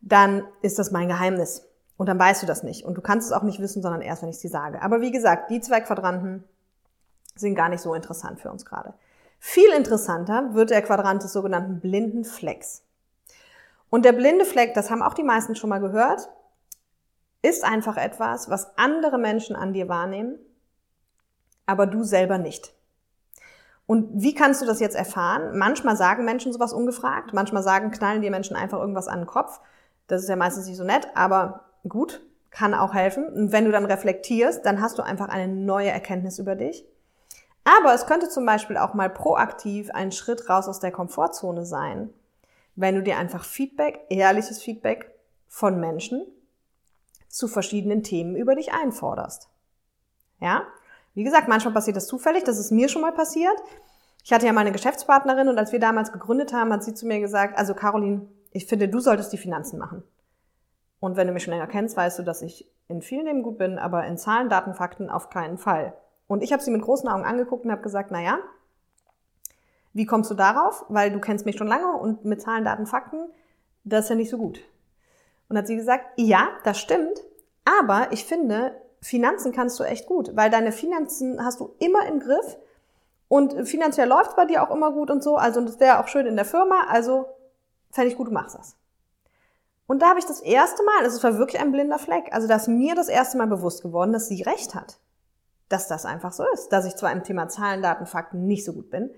dann 0.00 0.44
ist 0.62 0.78
das 0.78 0.92
mein 0.92 1.08
Geheimnis. 1.08 1.66
Und 2.00 2.06
dann 2.06 2.18
weißt 2.18 2.42
du 2.42 2.46
das 2.46 2.62
nicht. 2.62 2.86
Und 2.86 2.94
du 2.94 3.02
kannst 3.02 3.26
es 3.26 3.32
auch 3.34 3.42
nicht 3.42 3.60
wissen, 3.60 3.82
sondern 3.82 4.00
erst, 4.00 4.22
wenn 4.22 4.30
ich 4.30 4.36
es 4.36 4.40
dir 4.40 4.48
sage. 4.48 4.80
Aber 4.80 5.02
wie 5.02 5.10
gesagt, 5.10 5.50
die 5.50 5.60
zwei 5.60 5.82
Quadranten 5.82 6.44
sind 7.34 7.54
gar 7.54 7.68
nicht 7.68 7.82
so 7.82 7.92
interessant 7.92 8.40
für 8.40 8.50
uns 8.50 8.64
gerade. 8.64 8.94
Viel 9.38 9.68
interessanter 9.76 10.54
wird 10.54 10.70
der 10.70 10.80
Quadrant 10.80 11.22
des 11.22 11.34
sogenannten 11.34 11.78
blinden 11.80 12.24
Flecks. 12.24 12.84
Und 13.90 14.06
der 14.06 14.14
blinde 14.14 14.46
Fleck, 14.46 14.72
das 14.72 14.90
haben 14.90 15.02
auch 15.02 15.12
die 15.12 15.22
meisten 15.22 15.56
schon 15.56 15.68
mal 15.68 15.82
gehört, 15.82 16.30
ist 17.42 17.64
einfach 17.64 17.98
etwas, 17.98 18.48
was 18.48 18.78
andere 18.78 19.18
Menschen 19.18 19.54
an 19.54 19.74
dir 19.74 19.90
wahrnehmen, 19.90 20.38
aber 21.66 21.84
du 21.84 22.02
selber 22.02 22.38
nicht. 22.38 22.72
Und 23.84 24.08
wie 24.14 24.34
kannst 24.34 24.62
du 24.62 24.66
das 24.66 24.80
jetzt 24.80 24.96
erfahren? 24.96 25.58
Manchmal 25.58 25.98
sagen 25.98 26.24
Menschen 26.24 26.54
sowas 26.54 26.72
ungefragt, 26.72 27.34
manchmal 27.34 27.62
sagen, 27.62 27.90
knallen 27.90 28.22
dir 28.22 28.30
Menschen 28.30 28.56
einfach 28.56 28.78
irgendwas 28.78 29.06
an 29.06 29.18
den 29.18 29.26
Kopf. 29.26 29.60
Das 30.06 30.22
ist 30.22 30.30
ja 30.30 30.36
meistens 30.36 30.66
nicht 30.66 30.78
so 30.78 30.84
nett, 30.84 31.06
aber 31.14 31.66
gut, 31.88 32.22
kann 32.50 32.74
auch 32.74 32.94
helfen. 32.94 33.26
Und 33.26 33.52
wenn 33.52 33.64
du 33.64 33.72
dann 33.72 33.84
reflektierst, 33.84 34.64
dann 34.64 34.80
hast 34.80 34.98
du 34.98 35.02
einfach 35.02 35.28
eine 35.28 35.48
neue 35.48 35.90
Erkenntnis 35.90 36.38
über 36.38 36.56
dich. 36.56 36.84
Aber 37.64 37.94
es 37.94 38.06
könnte 38.06 38.28
zum 38.28 38.46
Beispiel 38.46 38.76
auch 38.76 38.94
mal 38.94 39.10
proaktiv 39.10 39.90
ein 39.92 40.12
Schritt 40.12 40.48
raus 40.48 40.66
aus 40.66 40.80
der 40.80 40.92
Komfortzone 40.92 41.64
sein, 41.64 42.10
wenn 42.74 42.94
du 42.94 43.02
dir 43.02 43.18
einfach 43.18 43.44
Feedback, 43.44 44.00
ehrliches 44.08 44.62
Feedback 44.62 45.14
von 45.48 45.78
Menschen 45.78 46.26
zu 47.28 47.48
verschiedenen 47.48 48.02
Themen 48.02 48.34
über 48.34 48.54
dich 48.54 48.72
einforderst. 48.72 49.48
Ja? 50.40 50.66
Wie 51.14 51.24
gesagt, 51.24 51.48
manchmal 51.48 51.74
passiert 51.74 51.96
das 51.96 52.06
zufällig, 52.06 52.44
das 52.44 52.58
ist 52.58 52.70
mir 52.70 52.88
schon 52.88 53.02
mal 53.02 53.12
passiert. 53.12 53.56
Ich 54.24 54.32
hatte 54.32 54.46
ja 54.46 54.52
meine 54.52 54.72
Geschäftspartnerin 54.72 55.48
und 55.48 55.58
als 55.58 55.72
wir 55.72 55.80
damals 55.80 56.12
gegründet 56.12 56.52
haben, 56.52 56.72
hat 56.72 56.84
sie 56.84 56.94
zu 56.94 57.06
mir 57.06 57.20
gesagt, 57.20 57.58
also 57.58 57.74
Caroline, 57.74 58.28
ich 58.52 58.66
finde, 58.66 58.88
du 58.88 59.00
solltest 59.00 59.32
die 59.32 59.38
Finanzen 59.38 59.78
machen. 59.78 60.02
Und 61.00 61.16
wenn 61.16 61.26
du 61.26 61.32
mich 61.32 61.42
schon 61.42 61.52
länger 61.52 61.66
kennst, 61.66 61.96
weißt 61.96 62.18
du, 62.18 62.22
dass 62.22 62.42
ich 62.42 62.70
in 62.88 63.02
vielen 63.02 63.24
Themen 63.24 63.42
gut 63.42 63.58
bin, 63.58 63.78
aber 63.78 64.06
in 64.06 64.18
Zahlen, 64.18 64.48
Daten, 64.48 64.74
Fakten 64.74 65.10
auf 65.10 65.30
keinen 65.30 65.58
Fall. 65.58 65.94
Und 66.26 66.42
ich 66.42 66.52
habe 66.52 66.62
sie 66.62 66.70
mit 66.70 66.82
großen 66.82 67.08
Augen 67.08 67.24
angeguckt 67.24 67.64
und 67.64 67.72
habe 67.72 67.82
gesagt, 67.82 68.10
na 68.10 68.20
ja, 68.20 68.38
wie 69.92 70.06
kommst 70.06 70.30
du 70.30 70.34
darauf? 70.34 70.84
Weil 70.88 71.10
du 71.10 71.20
kennst 71.20 71.46
mich 71.46 71.56
schon 71.56 71.66
lange 71.66 71.96
und 71.96 72.24
mit 72.24 72.42
Zahlen, 72.42 72.64
Daten, 72.64 72.86
Fakten, 72.86 73.30
das 73.84 74.04
ist 74.04 74.10
ja 74.10 74.16
nicht 74.16 74.30
so 74.30 74.38
gut. 74.38 74.60
Und 75.48 75.56
hat 75.56 75.66
sie 75.66 75.76
gesagt, 75.76 76.04
ja, 76.16 76.48
das 76.64 76.78
stimmt, 76.78 77.20
aber 77.64 78.12
ich 78.12 78.24
finde, 78.24 78.76
Finanzen 79.00 79.52
kannst 79.52 79.80
du 79.80 79.84
echt 79.84 80.06
gut, 80.06 80.36
weil 80.36 80.50
deine 80.50 80.72
Finanzen 80.72 81.44
hast 81.44 81.60
du 81.60 81.74
immer 81.78 82.06
im 82.06 82.20
Griff 82.20 82.58
und 83.28 83.66
finanziell 83.66 84.08
läuft 84.08 84.36
bei 84.36 84.44
dir 84.44 84.62
auch 84.62 84.74
immer 84.74 84.92
gut 84.92 85.10
und 85.10 85.22
so. 85.22 85.36
Also, 85.36 85.60
das 85.60 85.78
wäre 85.80 86.00
auch 86.00 86.08
schön 86.08 86.26
in 86.26 86.36
der 86.36 86.44
Firma. 86.44 86.86
Also, 86.88 87.26
fände 87.90 88.10
ich 88.10 88.16
gut, 88.16 88.28
du 88.28 88.32
machst 88.32 88.56
das. 88.58 88.76
Und 89.90 90.02
da 90.02 90.10
habe 90.10 90.20
ich 90.20 90.24
das 90.24 90.38
erste 90.38 90.84
Mal, 90.84 91.02
also 91.02 91.16
es 91.16 91.24
war 91.24 91.36
wirklich 91.36 91.60
ein 91.60 91.72
blinder 91.72 91.98
Fleck, 91.98 92.28
also 92.30 92.46
da 92.46 92.54
ist 92.54 92.68
mir 92.68 92.94
das 92.94 93.08
erste 93.08 93.36
Mal 93.36 93.48
bewusst 93.48 93.82
geworden, 93.82 94.12
dass 94.12 94.28
sie 94.28 94.40
recht 94.40 94.76
hat. 94.76 95.00
Dass 95.68 95.88
das 95.88 96.04
einfach 96.04 96.32
so 96.32 96.44
ist. 96.54 96.68
Dass 96.68 96.86
ich 96.86 96.94
zwar 96.94 97.10
im 97.10 97.24
Thema 97.24 97.48
Zahlen, 97.48 97.82
Daten, 97.82 98.06
Fakten 98.06 98.46
nicht 98.46 98.64
so 98.64 98.72
gut 98.72 98.88
bin, 98.88 99.10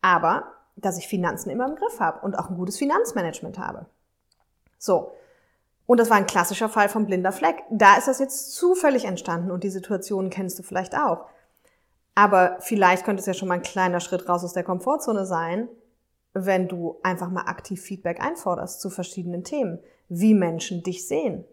aber 0.00 0.44
dass 0.76 0.96
ich 0.96 1.08
Finanzen 1.08 1.50
immer 1.50 1.66
im 1.66 1.74
Griff 1.76 2.00
habe 2.00 2.24
und 2.24 2.38
auch 2.38 2.48
ein 2.48 2.56
gutes 2.56 2.78
Finanzmanagement 2.78 3.58
habe. 3.58 3.84
So. 4.78 5.12
Und 5.84 6.00
das 6.00 6.08
war 6.08 6.16
ein 6.16 6.26
klassischer 6.26 6.70
Fall 6.70 6.88
von 6.88 7.04
blinder 7.04 7.30
Fleck. 7.30 7.62
Da 7.68 7.98
ist 7.98 8.08
das 8.08 8.18
jetzt 8.18 8.54
zufällig 8.54 9.04
entstanden 9.04 9.50
und 9.50 9.62
die 9.62 9.68
Situation 9.68 10.30
kennst 10.30 10.58
du 10.58 10.62
vielleicht 10.62 10.96
auch. 10.96 11.26
Aber 12.14 12.56
vielleicht 12.60 13.04
könnte 13.04 13.20
es 13.20 13.26
ja 13.26 13.34
schon 13.34 13.48
mal 13.48 13.56
ein 13.56 13.62
kleiner 13.62 14.00
Schritt 14.00 14.26
raus 14.26 14.42
aus 14.42 14.54
der 14.54 14.64
Komfortzone 14.64 15.26
sein, 15.26 15.68
wenn 16.32 16.66
du 16.66 16.98
einfach 17.02 17.28
mal 17.28 17.42
aktiv 17.42 17.82
Feedback 17.82 18.22
einforderst 18.22 18.80
zu 18.80 18.88
verschiedenen 18.88 19.44
Themen, 19.44 19.80
wie 20.08 20.34
Menschen 20.34 20.82
dich 20.82 21.06
sehen, 21.06 21.44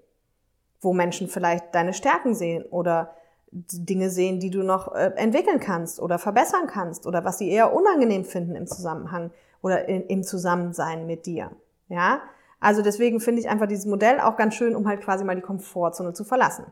wo 0.82 0.94
Menschen 0.94 1.28
vielleicht 1.28 1.74
deine 1.74 1.94
Stärken 1.94 2.36
sehen 2.36 2.64
oder 2.64 3.16
Dinge 3.52 4.10
sehen, 4.10 4.40
die 4.40 4.50
du 4.50 4.64
noch 4.64 4.94
äh, 4.96 5.12
entwickeln 5.16 5.60
kannst 5.60 6.00
oder 6.00 6.18
verbessern 6.18 6.68
kannst 6.68 7.06
oder 7.06 7.26
was 7.26 7.38
sie 7.38 7.50
eher 7.50 7.74
unangenehm 7.74 8.24
finden 8.24 8.56
im 8.56 8.66
Zusammenhang 8.66 9.32
oder 9.62 9.88
in, 9.90 10.04
im 10.08 10.24
Zusammensein 10.24 11.06
mit 11.06 11.26
dir. 11.26 11.52
Ja, 11.90 12.22
also 12.62 12.82
deswegen 12.82 13.20
finde 13.20 13.42
ich 13.42 13.50
einfach 13.50 13.68
dieses 13.68 13.86
Modell 13.86 14.20
auch 14.22 14.38
ganz 14.38 14.56
schön, 14.56 14.76
um 14.76 14.88
halt 14.88 15.02
quasi 15.02 15.26
mal 15.26 15.36
die 15.36 15.42
Komfortzone 15.42 16.14
zu 16.14 16.24
verlassen. 16.24 16.66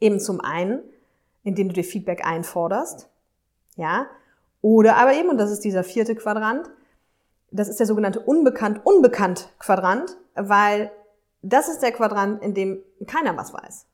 Eben 0.00 0.18
zum 0.18 0.40
einen, 0.40 0.80
indem 1.44 1.68
du 1.68 1.74
dir 1.74 1.84
Feedback 1.84 2.26
einforderst, 2.26 3.08
ja, 3.76 4.06
oder 4.60 4.96
aber 4.96 5.14
eben, 5.14 5.28
und 5.28 5.38
das 5.38 5.50
ist 5.50 5.64
dieser 5.64 5.84
vierte 5.84 6.14
Quadrant, 6.14 6.70
das 7.50 7.68
ist 7.68 7.78
der 7.78 7.86
sogenannte 7.86 8.20
Unbekannt-Unbekannt-Quadrant, 8.20 10.16
weil 10.34 10.90
das 11.42 11.68
ist 11.68 11.80
der 11.80 11.92
Quadrant, 11.92 12.42
in 12.42 12.54
dem 12.54 12.82
keiner 13.06 13.36
was 13.36 13.52
weiß. 13.52 13.86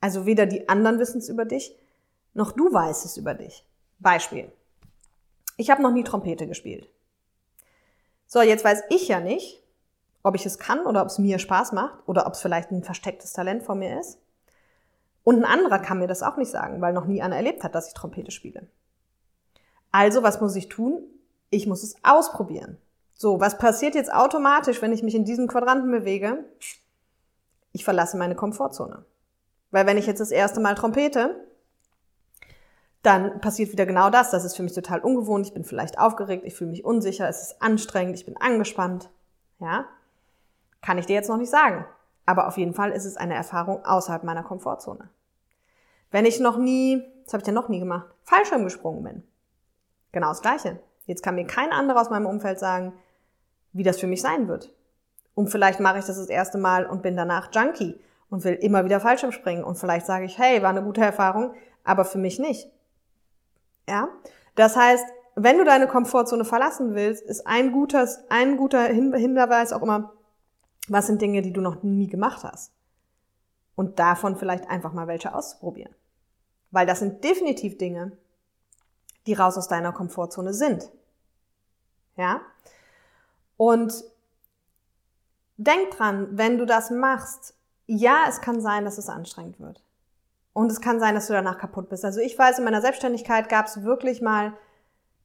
Also 0.00 0.26
weder 0.26 0.46
die 0.46 0.68
anderen 0.68 0.98
wissen 0.98 1.18
es 1.18 1.28
über 1.28 1.44
dich, 1.44 1.76
noch 2.34 2.52
du 2.52 2.72
weißt 2.72 3.04
es 3.04 3.16
über 3.16 3.34
dich. 3.34 3.66
Beispiel. 3.98 4.50
Ich 5.56 5.70
habe 5.70 5.82
noch 5.82 5.92
nie 5.92 6.04
Trompete 6.04 6.46
gespielt. 6.46 6.88
So, 8.26 8.40
jetzt 8.40 8.64
weiß 8.64 8.84
ich 8.90 9.08
ja 9.08 9.20
nicht, 9.20 9.62
ob 10.22 10.34
ich 10.34 10.46
es 10.46 10.58
kann 10.58 10.86
oder 10.86 11.02
ob 11.02 11.08
es 11.08 11.18
mir 11.18 11.38
Spaß 11.38 11.72
macht 11.72 11.98
oder 12.06 12.26
ob 12.26 12.34
es 12.34 12.40
vielleicht 12.40 12.70
ein 12.70 12.84
verstecktes 12.84 13.32
Talent 13.32 13.62
von 13.62 13.78
mir 13.78 13.98
ist. 13.98 14.18
Und 15.22 15.36
ein 15.36 15.44
anderer 15.44 15.78
kann 15.78 15.98
mir 15.98 16.06
das 16.06 16.22
auch 16.22 16.36
nicht 16.36 16.50
sagen, 16.50 16.80
weil 16.80 16.92
noch 16.92 17.06
nie 17.06 17.22
einer 17.22 17.36
erlebt 17.36 17.62
hat, 17.62 17.74
dass 17.74 17.88
ich 17.88 17.94
Trompete 17.94 18.30
spiele. 18.30 18.68
Also, 19.92 20.22
was 20.22 20.40
muss 20.40 20.56
ich 20.56 20.68
tun? 20.68 21.02
Ich 21.50 21.66
muss 21.66 21.82
es 21.82 21.96
ausprobieren. 22.04 22.78
So, 23.22 23.38
was 23.38 23.58
passiert 23.58 23.94
jetzt 23.94 24.10
automatisch, 24.10 24.80
wenn 24.80 24.94
ich 24.94 25.02
mich 25.02 25.14
in 25.14 25.26
diesem 25.26 25.46
Quadranten 25.46 25.90
bewege? 25.90 26.42
Ich 27.70 27.84
verlasse 27.84 28.16
meine 28.16 28.34
Komfortzone. 28.34 29.04
Weil 29.70 29.84
wenn 29.84 29.98
ich 29.98 30.06
jetzt 30.06 30.22
das 30.22 30.30
erste 30.30 30.58
Mal 30.58 30.74
trompete, 30.74 31.38
dann 33.02 33.42
passiert 33.42 33.72
wieder 33.72 33.84
genau 33.84 34.08
das. 34.08 34.30
Das 34.30 34.46
ist 34.46 34.56
für 34.56 34.62
mich 34.62 34.72
total 34.72 35.00
ungewohnt. 35.00 35.46
Ich 35.46 35.52
bin 35.52 35.64
vielleicht 35.64 35.98
aufgeregt, 35.98 36.44
ich 36.46 36.54
fühle 36.54 36.70
mich 36.70 36.82
unsicher, 36.82 37.28
es 37.28 37.42
ist 37.42 37.60
anstrengend, 37.60 38.16
ich 38.16 38.24
bin 38.24 38.38
angespannt. 38.38 39.10
Ja? 39.58 39.84
Kann 40.80 40.96
ich 40.96 41.04
dir 41.04 41.12
jetzt 41.12 41.28
noch 41.28 41.36
nicht 41.36 41.50
sagen. 41.50 41.84
Aber 42.24 42.48
auf 42.48 42.56
jeden 42.56 42.72
Fall 42.72 42.90
ist 42.90 43.04
es 43.04 43.18
eine 43.18 43.34
Erfahrung 43.34 43.84
außerhalb 43.84 44.24
meiner 44.24 44.44
Komfortzone. 44.44 45.10
Wenn 46.10 46.24
ich 46.24 46.40
noch 46.40 46.56
nie, 46.56 47.04
das 47.24 47.34
habe 47.34 47.42
ich 47.42 47.46
ja 47.46 47.52
noch 47.52 47.68
nie 47.68 47.80
gemacht, 47.80 48.08
Fallschirm 48.22 48.64
gesprungen 48.64 49.04
bin. 49.04 49.22
Genau 50.10 50.28
das 50.28 50.40
Gleiche. 50.40 50.80
Jetzt 51.04 51.22
kann 51.22 51.34
mir 51.34 51.46
kein 51.46 51.70
anderer 51.70 52.00
aus 52.00 52.08
meinem 52.08 52.24
Umfeld 52.24 52.58
sagen, 52.58 52.94
wie 53.72 53.82
das 53.82 53.98
für 53.98 54.06
mich 54.06 54.22
sein 54.22 54.48
wird. 54.48 54.72
Und 55.34 55.48
vielleicht 55.48 55.80
mache 55.80 55.98
ich 55.98 56.04
das 56.04 56.16
das 56.16 56.28
erste 56.28 56.58
Mal 56.58 56.86
und 56.86 57.02
bin 57.02 57.16
danach 57.16 57.50
Junkie 57.52 58.00
und 58.28 58.44
will 58.44 58.54
immer 58.54 58.84
wieder 58.84 59.00
Fallschirm 59.00 59.32
springen. 59.32 59.64
Und 59.64 59.76
vielleicht 59.76 60.06
sage 60.06 60.24
ich, 60.24 60.38
hey, 60.38 60.62
war 60.62 60.70
eine 60.70 60.82
gute 60.82 61.00
Erfahrung, 61.00 61.54
aber 61.84 62.04
für 62.04 62.18
mich 62.18 62.38
nicht. 62.38 62.70
Ja? 63.88 64.08
Das 64.54 64.76
heißt, 64.76 65.04
wenn 65.36 65.58
du 65.58 65.64
deine 65.64 65.86
Komfortzone 65.86 66.44
verlassen 66.44 66.94
willst, 66.94 67.22
ist 67.22 67.46
ein 67.46 67.72
gutes, 67.72 68.20
ein 68.28 68.56
guter 68.56 68.84
Hinweis 68.84 69.72
auch 69.72 69.82
immer, 69.82 70.12
was 70.88 71.06
sind 71.06 71.22
Dinge, 71.22 71.42
die 71.42 71.52
du 71.52 71.60
noch 71.60 71.82
nie 71.82 72.08
gemacht 72.08 72.42
hast? 72.44 72.72
Und 73.76 73.98
davon 73.98 74.36
vielleicht 74.36 74.68
einfach 74.68 74.92
mal 74.92 75.06
welche 75.06 75.34
auszuprobieren. 75.34 75.94
Weil 76.70 76.86
das 76.86 76.98
sind 76.98 77.24
definitiv 77.24 77.78
Dinge, 77.78 78.12
die 79.26 79.34
raus 79.34 79.56
aus 79.56 79.68
deiner 79.68 79.92
Komfortzone 79.92 80.52
sind. 80.52 80.90
Ja? 82.16 82.40
Und 83.60 83.92
denk 85.58 85.90
dran, 85.90 86.28
wenn 86.30 86.56
du 86.56 86.64
das 86.64 86.90
machst, 86.90 87.52
ja, 87.86 88.24
es 88.26 88.40
kann 88.40 88.62
sein, 88.62 88.86
dass 88.86 88.96
es 88.96 89.10
anstrengend 89.10 89.60
wird. 89.60 89.84
Und 90.54 90.72
es 90.72 90.80
kann 90.80 90.98
sein, 90.98 91.14
dass 91.14 91.26
du 91.26 91.34
danach 91.34 91.58
kaputt 91.58 91.90
bist. 91.90 92.06
Also 92.06 92.20
ich 92.20 92.38
weiß, 92.38 92.56
in 92.56 92.64
meiner 92.64 92.80
Selbstständigkeit 92.80 93.50
gab 93.50 93.66
es 93.66 93.82
wirklich 93.82 94.22
mal, 94.22 94.54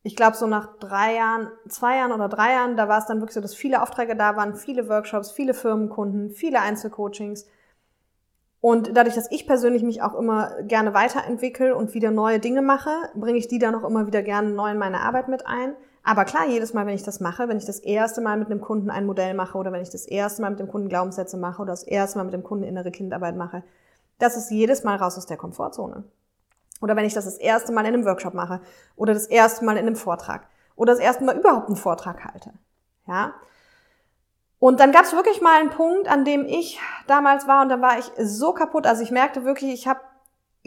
ich 0.03 0.17
glaube 0.17 0.35
so 0.35 0.47
nach 0.47 0.77
drei 0.79 1.15
Jahren, 1.15 1.49
zwei 1.69 1.95
Jahren 1.95 2.11
oder 2.11 2.27
drei 2.27 2.51
Jahren, 2.51 2.75
da 2.75 2.89
war 2.89 2.97
es 2.97 3.05
dann 3.05 3.21
wirklich 3.21 3.35
so, 3.35 3.39
dass 3.39 3.55
viele 3.55 3.81
Aufträge 3.81 4.17
da 4.17 4.35
waren, 4.35 4.57
viele 4.57 4.89
Workshops, 4.89 5.31
viele 5.31 5.53
Firmenkunden, 5.53 6.31
viele 6.31 6.59
Einzelcoachings. 6.59 7.47
Und 8.59 8.97
dadurch, 8.97 9.15
dass 9.15 9.31
ich 9.31 9.47
persönlich 9.47 9.81
mich 9.81 10.01
auch 10.01 10.13
immer 10.13 10.61
gerne 10.63 10.93
weiterentwickle 10.93 11.73
und 11.73 11.93
wieder 11.93 12.11
neue 12.11 12.39
Dinge 12.39 12.61
mache, 12.61 12.91
bringe 13.15 13.37
ich 13.37 13.47
die 13.47 13.59
dann 13.59 13.75
auch 13.75 13.87
immer 13.87 14.07
wieder 14.07 14.23
gerne 14.23 14.49
neu 14.49 14.71
in 14.71 14.77
meine 14.77 14.99
Arbeit 14.99 15.29
mit 15.29 15.47
ein. 15.47 15.77
Aber 16.07 16.23
klar, 16.23 16.45
jedes 16.45 16.73
Mal, 16.73 16.85
wenn 16.85 16.93
ich 16.93 17.01
das 17.01 17.19
mache, 17.19 17.49
wenn 17.49 17.57
ich 17.57 17.65
das 17.65 17.79
erste 17.79 18.21
Mal 18.21 18.37
mit 18.37 18.51
einem 18.51 18.61
Kunden 18.61 18.91
ein 18.91 19.07
Modell 19.07 19.33
mache 19.33 19.57
oder 19.57 19.71
wenn 19.71 19.81
ich 19.81 19.89
das 19.89 20.05
erste 20.05 20.43
Mal 20.43 20.51
mit 20.51 20.59
dem 20.59 20.67
Kunden 20.67 20.87
Glaubenssätze 20.87 21.35
mache 21.35 21.63
oder 21.63 21.73
das 21.73 21.81
erste 21.81 22.19
Mal 22.19 22.25
mit 22.25 22.33
dem 22.35 22.43
Kunden 22.43 22.63
innere 22.63 22.91
Kindarbeit 22.91 23.35
mache, 23.35 23.63
das 24.19 24.37
ist 24.37 24.51
jedes 24.51 24.83
Mal 24.83 24.97
raus 24.97 25.17
aus 25.17 25.25
der 25.25 25.37
Komfortzone. 25.37 26.03
Oder 26.79 26.95
wenn 26.95 27.05
ich 27.05 27.15
das 27.15 27.25
das 27.25 27.39
erste 27.39 27.71
Mal 27.71 27.87
in 27.87 27.95
einem 27.95 28.05
Workshop 28.05 28.35
mache 28.35 28.61
oder 28.95 29.15
das 29.15 29.25
erste 29.25 29.65
Mal 29.65 29.77
in 29.77 29.87
einem 29.87 29.95
Vortrag 29.95 30.47
oder 30.75 30.93
das 30.93 31.01
erste 31.01 31.23
Mal 31.23 31.39
überhaupt 31.39 31.67
einen 31.67 31.75
Vortrag 31.75 32.23
halte. 32.23 32.53
Ja. 33.07 33.33
Und 34.59 34.79
dann 34.79 34.91
gab 34.91 35.05
es 35.05 35.13
wirklich 35.13 35.41
mal 35.41 35.59
einen 35.59 35.71
Punkt, 35.71 36.07
an 36.07 36.23
dem 36.23 36.45
ich 36.45 36.79
damals 37.07 37.47
war 37.47 37.63
und 37.63 37.69
da 37.69 37.81
war 37.81 37.97
ich 37.97 38.11
so 38.19 38.53
kaputt. 38.53 38.85
Also 38.85 39.01
ich 39.01 39.09
merkte 39.09 39.43
wirklich, 39.43 39.73
ich 39.73 39.87
habe 39.87 40.01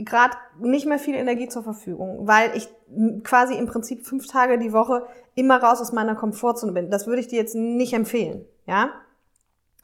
gerade 0.04 0.36
nicht 0.60 0.86
mehr 0.86 0.98
viel 0.98 1.14
Energie 1.14 1.48
zur 1.48 1.62
Verfügung, 1.62 2.26
weil 2.26 2.56
ich 2.56 2.68
quasi 3.24 3.54
im 3.54 3.66
Prinzip 3.66 4.06
fünf 4.06 4.26
Tage 4.26 4.58
die 4.58 4.72
Woche 4.72 5.06
immer 5.34 5.62
raus 5.62 5.80
aus 5.80 5.92
meiner 5.92 6.14
Komfortzone 6.14 6.72
bin. 6.72 6.90
Das 6.90 7.06
würde 7.06 7.20
ich 7.20 7.28
dir 7.28 7.38
jetzt 7.38 7.54
nicht 7.54 7.92
empfehlen. 7.92 8.44
Ja. 8.66 8.90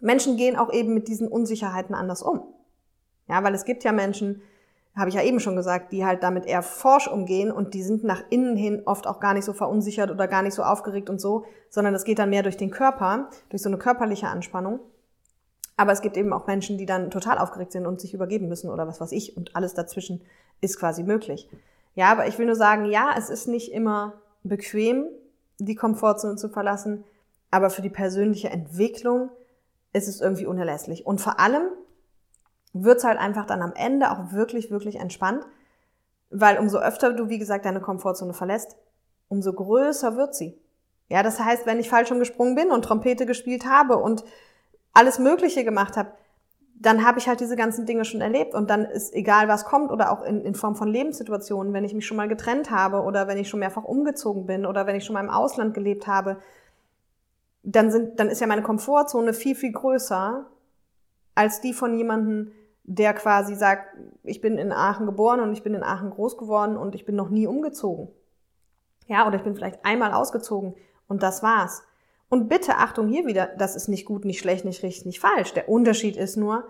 Menschen 0.01 0.37
gehen 0.37 0.57
auch 0.57 0.73
eben 0.73 0.95
mit 0.95 1.09
diesen 1.09 1.29
Unsicherheiten 1.29 1.95
anders 1.95 2.23
um. 2.23 2.43
Ja, 3.29 3.43
weil 3.43 3.55
es 3.55 3.65
gibt 3.65 3.85
ja 3.85 3.93
Menschen, 3.93 4.43
habe 4.95 5.09
ich 5.09 5.15
ja 5.15 5.23
eben 5.23 5.41
schon 5.41 5.57
gesagt, 5.57 5.93
die 5.93 6.05
halt 6.05 6.23
damit 6.23 6.47
eher 6.47 6.63
forsch 6.63 7.09
umgehen 7.09 7.51
und 7.51 7.75
die 7.75 7.83
sind 7.83 8.05
nach 8.05 8.23
innen 8.31 8.57
hin 8.57 8.83
oft 8.85 9.07
auch 9.07 9.19
gar 9.19 9.35
nicht 9.35 9.45
so 9.45 9.53
verunsichert 9.53 10.11
oder 10.11 10.29
gar 10.29 10.43
nicht 10.43 10.55
so 10.55 10.63
aufgeregt 10.63 11.11
und 11.11 11.21
so, 11.21 11.45
sondern 11.71 11.93
das 11.93 12.05
geht 12.05 12.19
dann 12.19 12.31
mehr 12.31 12.43
durch 12.43 12.57
den 12.57 12.71
Körper, 12.71 13.31
durch 13.49 13.63
so 13.63 13.69
eine 13.69 13.79
körperliche 13.79 14.29
Anspannung. 14.29 14.81
Aber 15.77 15.93
es 15.93 16.03
gibt 16.03 16.17
eben 16.17 16.33
auch 16.33 16.47
Menschen, 16.47 16.79
die 16.79 16.87
dann 16.87 17.11
total 17.11 17.39
aufgeregt 17.39 17.73
sind 17.73 17.87
und 17.87 18.01
sich 18.01 18.15
übergeben 18.15 18.49
müssen 18.49 18.71
oder 18.71 18.87
was 18.87 19.01
weiß 19.01 19.13
ich 19.13 19.37
und 19.37 19.57
alles 19.57 19.75
dazwischen 19.75 20.23
ist 20.61 20.79
quasi 20.79 21.03
möglich. 21.03 21.49
Ja, 21.95 22.11
aber 22.11 22.27
ich 22.27 22.39
will 22.39 22.47
nur 22.47 22.57
sagen, 22.57 22.87
ja, 22.87 23.15
es 23.17 23.31
ist 23.31 23.49
nicht 23.49 23.73
immer 23.73 24.15
bequem, 24.43 25.07
die 25.59 25.75
Komfortzone 25.75 26.37
zu 26.37 26.49
verlassen, 26.49 27.05
aber 27.51 27.71
für 27.71 27.83
die 27.83 27.91
persönliche 27.91 28.51
Entwicklung 28.51 29.31
ist 29.93 30.09
es 30.09 30.21
irgendwie 30.21 30.47
unerlässlich. 30.47 31.07
Und 31.07 31.21
vor 31.21 31.39
allem, 31.39 31.69
wird's 32.75 33.05
halt 33.05 33.19
einfach 33.19 33.47
dann 33.47 33.63
am 33.63 33.73
Ende 33.75 34.11
auch 34.11 34.33
wirklich, 34.33 34.71
wirklich 34.71 34.97
entspannt, 34.97 35.47
weil 36.31 36.59
umso 36.59 36.79
öfter 36.79 37.13
du, 37.13 37.29
wie 37.29 37.39
gesagt, 37.39 37.65
deine 37.65 37.81
Komfortzone 37.81 38.35
verlässt, 38.35 38.77
umso 39.29 39.53
größer 39.53 40.17
wird 40.17 40.35
sie. 40.35 40.59
Ja, 41.09 41.23
das 41.23 41.39
heißt, 41.39 41.65
wenn 41.67 41.79
ich 41.79 41.89
falsch 41.89 42.11
gesprungen 42.11 42.57
bin 42.57 42.71
und 42.71 42.85
Trompete 42.85 43.27
gespielt 43.27 43.67
habe 43.67 43.97
und 43.97 44.25
alles 44.95 45.19
Mögliche 45.19 45.65
gemacht 45.65 45.97
habe, 45.97 46.13
dann 46.77 47.05
habe 47.05 47.19
ich 47.19 47.29
halt 47.29 47.41
diese 47.41 47.57
ganzen 47.57 47.87
Dinge 47.87 48.05
schon 48.05 48.21
erlebt 48.21 48.55
und 48.55 48.69
dann 48.69 48.85
ist 48.85 49.15
egal, 49.15 49.49
was 49.49 49.65
kommt 49.65 49.91
oder 49.91 50.11
auch 50.11 50.23
in, 50.23 50.43
in 50.45 50.55
Form 50.55 50.77
von 50.77 50.89
Lebenssituationen, 50.89 51.73
wenn 51.73 51.85
ich 51.85 51.95
mich 51.95 52.07
schon 52.07 52.17
mal 52.17 52.29
getrennt 52.29 52.71
habe 52.71 53.03
oder 53.03 53.29
wenn 53.29 53.39
ich 53.39 53.49
schon 53.49 53.61
mehrfach 53.61 53.85
umgezogen 53.85 54.47
bin 54.47 54.67
oder 54.67 54.87
wenn 54.87 54.97
ich 54.97 55.05
schon 55.05 55.15
mal 55.15 55.23
im 55.23 55.31
Ausland 55.31 55.75
gelebt 55.75 56.07
habe, 56.07 56.39
dann 57.63 57.91
sind, 57.91 58.21
dann 58.21 58.29
ist 58.29 58.41
ja 58.41 58.47
meine 58.47 58.63
Komfortzone 58.63 59.33
viel, 59.33 59.55
viel 59.55 59.73
größer 59.73 60.47
als 61.35 61.61
die 61.61 61.73
von 61.73 61.97
jemandem, 61.97 62.53
der 62.85 63.15
quasi 63.15 63.55
sagt, 63.55 63.97
ich 64.23 64.41
bin 64.41 64.59
in 64.59 64.73
Aachen 64.73 65.07
geboren 65.07 65.41
und 65.41 65.53
ich 65.53 65.63
bin 65.63 65.75
in 65.75 65.83
Aachen 65.83 66.11
groß 66.11 66.37
geworden 66.37 66.77
und 66.77 66.95
ich 66.95 67.07
bin 67.07 67.17
noch 67.17 67.31
nie 67.31 67.47
umgezogen. 67.47 68.09
Ja, 69.07 69.27
oder 69.27 69.37
ich 69.37 69.43
bin 69.43 69.55
vielleicht 69.55 69.85
einmal 69.85 70.13
ausgezogen 70.13 70.75
und 71.09 71.23
das 71.23 71.43
war's. 71.43 71.83
Und 72.35 72.49
bitte 72.49 72.79
Achtung 72.79 73.07
hier 73.07 73.27
wieder, 73.27 73.47
das 73.59 73.77
ist 73.77 73.87
nicht 73.87 74.05
gut, 74.05 74.25
nicht 74.25 74.41
schlecht, 74.41 74.65
nicht 74.65 74.83
richtig, 74.83 75.07
nicht 75.07 75.21
falsch. 75.21 75.53
Der 75.55 75.69
Unterschied 75.69 76.17
ist 76.17 76.37
nur, 76.37 76.65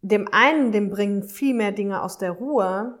dem 0.00 0.28
einen, 0.32 0.70
dem 0.70 0.90
bringen 0.90 1.24
viel 1.24 1.54
mehr 1.54 1.72
Dinge 1.72 2.02
aus 2.02 2.18
der 2.18 2.30
Ruhe, 2.30 2.98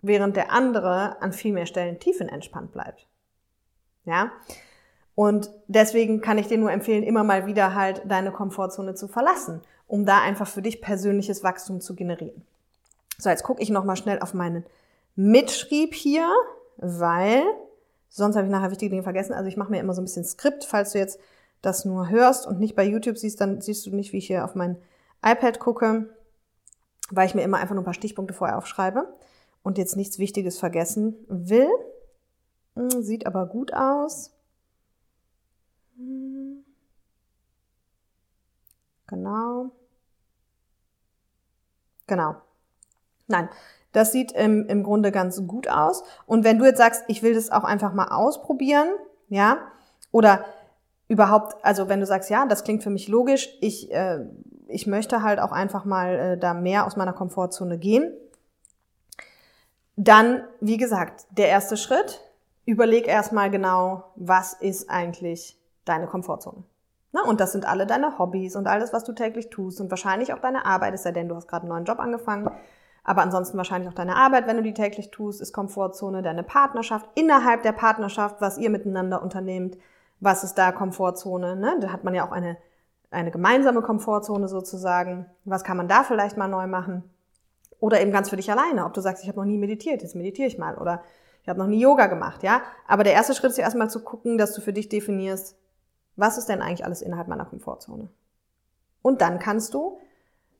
während 0.00 0.36
der 0.36 0.50
andere 0.50 1.20
an 1.20 1.32
viel 1.32 1.52
mehr 1.52 1.66
Stellen 1.66 2.00
tiefenentspannt 2.00 2.72
bleibt. 2.72 3.06
Ja? 4.06 4.32
Und 5.14 5.50
deswegen 5.68 6.22
kann 6.22 6.38
ich 6.38 6.48
dir 6.48 6.58
nur 6.58 6.72
empfehlen, 6.72 7.02
immer 7.02 7.24
mal 7.24 7.46
wieder 7.46 7.74
halt 7.74 8.02
deine 8.06 8.32
Komfortzone 8.32 8.94
zu 8.94 9.06
verlassen 9.06 9.60
um 9.92 10.06
da 10.06 10.22
einfach 10.22 10.48
für 10.48 10.62
dich 10.62 10.80
persönliches 10.80 11.44
Wachstum 11.44 11.82
zu 11.82 11.94
generieren. 11.94 12.46
So, 13.18 13.28
jetzt 13.28 13.42
gucke 13.42 13.62
ich 13.62 13.68
nochmal 13.68 13.96
schnell 13.96 14.20
auf 14.20 14.32
meinen 14.32 14.64
Mitschrieb 15.16 15.92
hier, 15.92 16.26
weil 16.78 17.42
sonst 18.12 18.36
habe 18.36 18.46
ich 18.46 18.52
nachher 18.52 18.70
wichtige 18.70 18.90
Dinge 18.90 19.02
vergessen. 19.02 19.32
Also 19.32 19.48
ich 19.48 19.56
mache 19.56 19.70
mir 19.70 19.80
immer 19.80 19.94
so 19.94 20.02
ein 20.02 20.04
bisschen 20.04 20.24
Skript, 20.24 20.64
falls 20.64 20.92
du 20.92 20.98
jetzt 20.98 21.18
das 21.62 21.84
nur 21.84 22.08
hörst 22.08 22.46
und 22.46 22.60
nicht 22.60 22.74
bei 22.76 22.84
YouTube 22.84 23.16
siehst, 23.16 23.40
dann 23.40 23.60
siehst 23.60 23.86
du 23.86 23.94
nicht, 23.94 24.12
wie 24.12 24.18
ich 24.18 24.26
hier 24.26 24.44
auf 24.44 24.54
mein 24.54 24.76
iPad 25.24 25.60
gucke, 25.60 26.10
weil 27.10 27.26
ich 27.26 27.34
mir 27.34 27.42
immer 27.42 27.58
einfach 27.58 27.74
nur 27.74 27.82
ein 27.82 27.86
paar 27.86 27.94
Stichpunkte 27.94 28.34
vorher 28.34 28.58
aufschreibe 28.58 29.08
und 29.62 29.78
jetzt 29.78 29.96
nichts 29.96 30.18
Wichtiges 30.18 30.58
vergessen 30.58 31.16
will. 31.28 31.68
Hm, 32.74 33.02
sieht 33.02 33.26
aber 33.26 33.46
gut 33.46 33.72
aus. 33.72 34.32
Hm. 35.96 36.64
Genau. 39.06 39.70
Genau. 42.06 42.36
Nein, 43.28 43.48
das 43.92 44.12
sieht 44.12 44.32
im, 44.32 44.66
im 44.66 44.82
Grunde 44.82 45.12
ganz 45.12 45.46
gut 45.46 45.68
aus. 45.68 46.02
Und 46.26 46.44
wenn 46.44 46.58
du 46.58 46.64
jetzt 46.64 46.78
sagst, 46.78 47.04
ich 47.08 47.22
will 47.22 47.34
das 47.34 47.50
auch 47.50 47.64
einfach 47.64 47.92
mal 47.92 48.08
ausprobieren, 48.08 48.88
ja, 49.28 49.58
oder 50.10 50.44
überhaupt, 51.08 51.62
also 51.64 51.88
wenn 51.88 52.00
du 52.00 52.06
sagst, 52.06 52.30
ja, 52.30 52.46
das 52.46 52.64
klingt 52.64 52.82
für 52.82 52.90
mich 52.90 53.08
logisch, 53.08 53.48
ich, 53.60 53.92
äh, 53.92 54.20
ich 54.68 54.86
möchte 54.86 55.22
halt 55.22 55.40
auch 55.40 55.52
einfach 55.52 55.84
mal 55.84 56.14
äh, 56.14 56.38
da 56.38 56.54
mehr 56.54 56.86
aus 56.86 56.96
meiner 56.96 57.12
Komfortzone 57.12 57.78
gehen, 57.78 58.12
dann, 59.96 60.44
wie 60.60 60.78
gesagt, 60.78 61.26
der 61.30 61.48
erste 61.48 61.76
Schritt, 61.76 62.20
überleg 62.64 63.06
erstmal 63.06 63.50
genau, 63.50 64.04
was 64.16 64.54
ist 64.54 64.88
eigentlich 64.88 65.58
deine 65.84 66.06
Komfortzone. 66.06 66.64
Na, 67.12 67.24
und 67.24 67.40
das 67.40 67.52
sind 67.52 67.66
alle 67.66 67.86
deine 67.86 68.18
Hobbys 68.18 68.56
und 68.56 68.66
alles, 68.66 68.94
was 68.94 69.04
du 69.04 69.12
täglich 69.12 69.50
tust 69.50 69.80
und 69.80 69.90
wahrscheinlich 69.90 70.32
auch 70.32 70.38
deine 70.38 70.64
Arbeit, 70.64 70.94
ist 70.94 71.04
ja 71.04 71.12
denn 71.12 71.28
du 71.28 71.36
hast 71.36 71.46
gerade 71.46 71.64
einen 71.64 71.70
neuen 71.70 71.84
Job 71.84 71.98
angefangen. 71.98 72.50
Aber 73.04 73.22
ansonsten 73.22 73.56
wahrscheinlich 73.56 73.88
auch 73.88 73.94
deine 73.94 74.16
Arbeit, 74.16 74.46
wenn 74.46 74.56
du 74.56 74.62
die 74.62 74.74
täglich 74.74 75.10
tust, 75.10 75.40
ist 75.40 75.52
Komfortzone, 75.52 76.22
deine 76.22 76.44
Partnerschaft, 76.44 77.08
innerhalb 77.14 77.62
der 77.62 77.72
Partnerschaft, 77.72 78.40
was 78.40 78.58
ihr 78.58 78.70
miteinander 78.70 79.22
unternehmt, 79.22 79.76
was 80.20 80.44
ist 80.44 80.54
da 80.54 80.70
Komfortzone, 80.70 81.56
ne? 81.56 81.76
Da 81.80 81.92
hat 81.92 82.04
man 82.04 82.14
ja 82.14 82.26
auch 82.26 82.30
eine, 82.30 82.56
eine 83.10 83.32
gemeinsame 83.32 83.82
Komfortzone 83.82 84.46
sozusagen. 84.46 85.26
Was 85.44 85.64
kann 85.64 85.76
man 85.76 85.88
da 85.88 86.04
vielleicht 86.04 86.36
mal 86.36 86.46
neu 86.46 86.68
machen? 86.68 87.02
Oder 87.80 88.00
eben 88.00 88.12
ganz 88.12 88.30
für 88.30 88.36
dich 88.36 88.48
alleine, 88.52 88.86
ob 88.86 88.94
du 88.94 89.00
sagst, 89.00 89.24
ich 89.24 89.28
habe 89.28 89.40
noch 89.40 89.46
nie 89.46 89.58
meditiert, 89.58 90.02
jetzt 90.02 90.14
meditiere 90.14 90.46
ich 90.46 90.58
mal. 90.58 90.78
Oder 90.78 91.02
ich 91.42 91.48
habe 91.48 91.58
noch 91.58 91.66
nie 91.66 91.80
Yoga 91.80 92.06
gemacht, 92.06 92.44
ja. 92.44 92.62
Aber 92.86 93.02
der 93.02 93.14
erste 93.14 93.34
Schritt 93.34 93.50
ist 93.50 93.56
ja 93.56 93.64
erstmal 93.64 93.90
zu 93.90 94.04
gucken, 94.04 94.38
dass 94.38 94.52
du 94.54 94.60
für 94.60 94.72
dich 94.72 94.88
definierst, 94.88 95.56
was 96.14 96.38
ist 96.38 96.48
denn 96.48 96.62
eigentlich 96.62 96.84
alles 96.84 97.02
innerhalb 97.02 97.26
meiner 97.26 97.46
Komfortzone? 97.46 98.08
Und 99.02 99.20
dann 99.20 99.40
kannst 99.40 99.74
du 99.74 99.98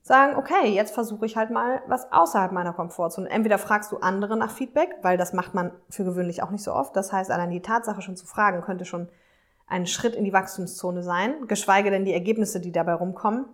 sagen, 0.03 0.35
okay, 0.35 0.67
jetzt 0.67 0.93
versuche 0.93 1.25
ich 1.25 1.37
halt 1.37 1.49
mal 1.49 1.81
was 1.87 2.11
außerhalb 2.11 2.51
meiner 2.51 2.73
Komfortzone. 2.73 3.29
Entweder 3.29 3.57
fragst 3.57 3.91
du 3.91 3.97
andere 3.97 4.35
nach 4.35 4.51
Feedback, 4.51 4.97
weil 5.01 5.17
das 5.17 5.31
macht 5.31 5.53
man 5.53 5.71
für 5.89 6.03
gewöhnlich 6.03 6.43
auch 6.43 6.51
nicht 6.51 6.63
so 6.63 6.73
oft. 6.73 6.95
Das 6.95 7.13
heißt, 7.13 7.31
allein 7.31 7.49
die 7.49 7.61
Tatsache 7.61 8.01
schon 8.01 8.17
zu 8.17 8.27
fragen, 8.27 8.61
könnte 8.61 8.83
schon 8.83 9.07
ein 9.65 9.87
Schritt 9.87 10.13
in 10.13 10.25
die 10.25 10.33
Wachstumszone 10.33 11.03
sein, 11.03 11.47
geschweige 11.47 11.89
denn 11.89 12.03
die 12.03 12.13
Ergebnisse, 12.13 12.59
die 12.59 12.73
dabei 12.73 12.93
rumkommen. 12.93 13.45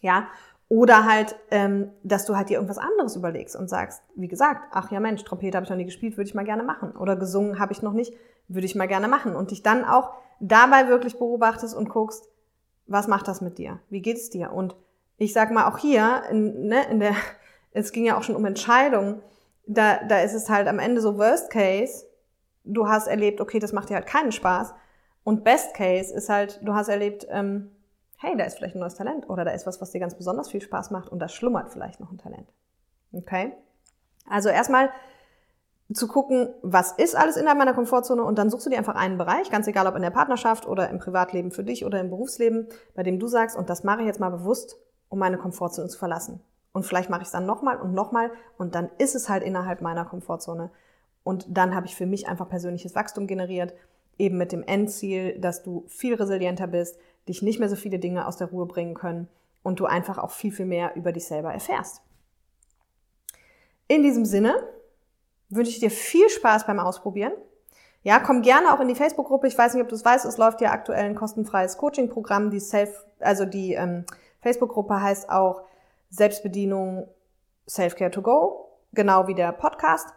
Ja, 0.00 0.28
oder 0.68 1.04
halt, 1.04 1.34
ähm, 1.50 1.90
dass 2.04 2.24
du 2.24 2.36
halt 2.36 2.50
dir 2.50 2.54
irgendwas 2.54 2.78
anderes 2.78 3.16
überlegst 3.16 3.56
und 3.56 3.68
sagst, 3.68 4.02
wie 4.14 4.28
gesagt, 4.28 4.68
ach 4.70 4.92
ja 4.92 5.00
Mensch, 5.00 5.24
Trompete 5.24 5.56
habe 5.56 5.64
ich 5.64 5.70
noch 5.70 5.76
nie 5.76 5.86
gespielt, 5.86 6.16
würde 6.16 6.28
ich 6.28 6.34
mal 6.36 6.44
gerne 6.44 6.62
machen. 6.62 6.92
Oder 6.92 7.16
gesungen 7.16 7.58
habe 7.58 7.72
ich 7.72 7.82
noch 7.82 7.94
nicht, 7.94 8.14
würde 8.46 8.66
ich 8.66 8.76
mal 8.76 8.86
gerne 8.86 9.08
machen. 9.08 9.34
Und 9.34 9.50
dich 9.50 9.64
dann 9.64 9.84
auch 9.84 10.12
dabei 10.38 10.86
wirklich 10.86 11.18
beobachtest 11.18 11.74
und 11.74 11.88
guckst, 11.88 12.28
was 12.86 13.08
macht 13.08 13.26
das 13.26 13.40
mit 13.40 13.58
dir? 13.58 13.80
Wie 13.90 14.02
geht 14.02 14.18
es 14.18 14.30
dir? 14.30 14.52
Und 14.52 14.76
ich 15.18 15.32
sag 15.32 15.50
mal 15.50 15.68
auch 15.68 15.78
hier, 15.78 16.22
in, 16.30 16.68
ne, 16.68 16.88
in 16.90 17.00
der, 17.00 17.14
es 17.72 17.92
ging 17.92 18.06
ja 18.06 18.16
auch 18.16 18.22
schon 18.22 18.36
um 18.36 18.44
Entscheidungen, 18.44 19.22
da, 19.66 20.02
da 20.04 20.20
ist 20.20 20.32
es 20.32 20.48
halt 20.48 20.66
am 20.66 20.78
Ende 20.78 21.00
so 21.00 21.18
Worst 21.18 21.50
Case, 21.50 22.06
du 22.64 22.88
hast 22.88 23.06
erlebt, 23.06 23.40
okay, 23.40 23.58
das 23.58 23.72
macht 23.72 23.90
dir 23.90 23.94
halt 23.94 24.06
keinen 24.06 24.32
Spaß. 24.32 24.74
Und 25.24 25.44
Best 25.44 25.74
Case 25.74 26.14
ist 26.14 26.28
halt, 26.28 26.60
du 26.62 26.74
hast 26.74 26.88
erlebt, 26.88 27.26
ähm, 27.30 27.70
hey, 28.16 28.36
da 28.36 28.44
ist 28.44 28.56
vielleicht 28.56 28.76
ein 28.76 28.80
neues 28.80 28.94
Talent 28.94 29.28
oder 29.28 29.44
da 29.44 29.50
ist 29.50 29.66
was, 29.66 29.80
was 29.80 29.90
dir 29.90 30.00
ganz 30.00 30.14
besonders 30.14 30.50
viel 30.50 30.62
Spaß 30.62 30.90
macht 30.90 31.10
und 31.10 31.18
da 31.18 31.28
schlummert 31.28 31.70
vielleicht 31.70 32.00
noch 32.00 32.10
ein 32.10 32.18
Talent. 32.18 32.48
Okay? 33.12 33.52
Also 34.28 34.48
erstmal 34.48 34.90
zu 35.92 36.08
gucken, 36.08 36.54
was 36.62 36.92
ist 36.92 37.16
alles 37.16 37.36
innerhalb 37.36 37.58
meiner 37.58 37.74
Komfortzone 37.74 38.22
und 38.22 38.38
dann 38.38 38.50
suchst 38.50 38.66
du 38.66 38.70
dir 38.70 38.78
einfach 38.78 38.94
einen 38.94 39.18
Bereich, 39.18 39.50
ganz 39.50 39.66
egal 39.66 39.86
ob 39.86 39.96
in 39.96 40.02
der 40.02 40.10
Partnerschaft 40.10 40.66
oder 40.66 40.88
im 40.90 40.98
Privatleben 40.98 41.50
für 41.50 41.64
dich 41.64 41.84
oder 41.84 42.00
im 42.00 42.10
Berufsleben, 42.10 42.68
bei 42.94 43.02
dem 43.02 43.18
du 43.18 43.26
sagst, 43.26 43.56
und 43.56 43.70
das 43.70 43.84
mache 43.84 44.00
ich 44.00 44.06
jetzt 44.06 44.20
mal 44.20 44.30
bewusst 44.30 44.78
um 45.08 45.18
meine 45.18 45.38
Komfortzone 45.38 45.88
zu 45.88 45.98
verlassen. 45.98 46.40
Und 46.72 46.84
vielleicht 46.84 47.10
mache 47.10 47.22
ich 47.22 47.28
es 47.28 47.32
dann 47.32 47.46
nochmal 47.46 47.80
und 47.80 47.94
nochmal 47.94 48.30
und 48.56 48.74
dann 48.74 48.90
ist 48.98 49.14
es 49.14 49.28
halt 49.28 49.42
innerhalb 49.42 49.80
meiner 49.80 50.04
Komfortzone. 50.04 50.70
Und 51.24 51.46
dann 51.48 51.74
habe 51.74 51.86
ich 51.86 51.96
für 51.96 52.06
mich 52.06 52.28
einfach 52.28 52.48
persönliches 52.48 52.94
Wachstum 52.94 53.26
generiert, 53.26 53.74
eben 54.18 54.38
mit 54.38 54.52
dem 54.52 54.62
Endziel, 54.62 55.38
dass 55.38 55.62
du 55.62 55.84
viel 55.88 56.14
resilienter 56.14 56.66
bist, 56.66 56.98
dich 57.28 57.42
nicht 57.42 57.58
mehr 57.58 57.68
so 57.68 57.76
viele 57.76 57.98
Dinge 57.98 58.26
aus 58.26 58.36
der 58.36 58.48
Ruhe 58.48 58.66
bringen 58.66 58.94
können 58.94 59.28
und 59.62 59.80
du 59.80 59.86
einfach 59.86 60.18
auch 60.18 60.30
viel, 60.30 60.52
viel 60.52 60.66
mehr 60.66 60.96
über 60.96 61.12
dich 61.12 61.26
selber 61.26 61.52
erfährst. 61.52 62.02
In 63.86 64.02
diesem 64.02 64.24
Sinne 64.24 64.54
wünsche 65.48 65.70
ich 65.70 65.80
dir 65.80 65.90
viel 65.90 66.28
Spaß 66.28 66.66
beim 66.66 66.78
Ausprobieren. 66.78 67.32
Ja, 68.02 68.20
komm 68.20 68.42
gerne 68.42 68.72
auch 68.72 68.80
in 68.80 68.88
die 68.88 68.94
Facebook-Gruppe. 68.94 69.48
Ich 69.48 69.58
weiß 69.58 69.74
nicht, 69.74 69.82
ob 69.82 69.88
du 69.88 69.94
es 69.94 70.04
weißt, 70.04 70.24
es 70.24 70.38
läuft 70.38 70.60
ja 70.60 70.70
aktuell 70.70 71.04
ein 71.04 71.14
kostenfreies 71.14 71.78
Coaching-Programm, 71.78 72.50
die 72.50 72.60
Self, 72.60 73.04
also 73.18 73.44
die 73.44 73.74
ähm, 73.74 74.04
Facebook-Gruppe 74.40 75.00
heißt 75.00 75.30
auch 75.30 75.62
Selbstbedienung 76.10 77.08
Self-Care 77.68 78.10
to 78.10 78.22
Go, 78.22 78.68
genau 78.92 79.26
wie 79.26 79.34
der 79.34 79.52
Podcast. 79.52 80.08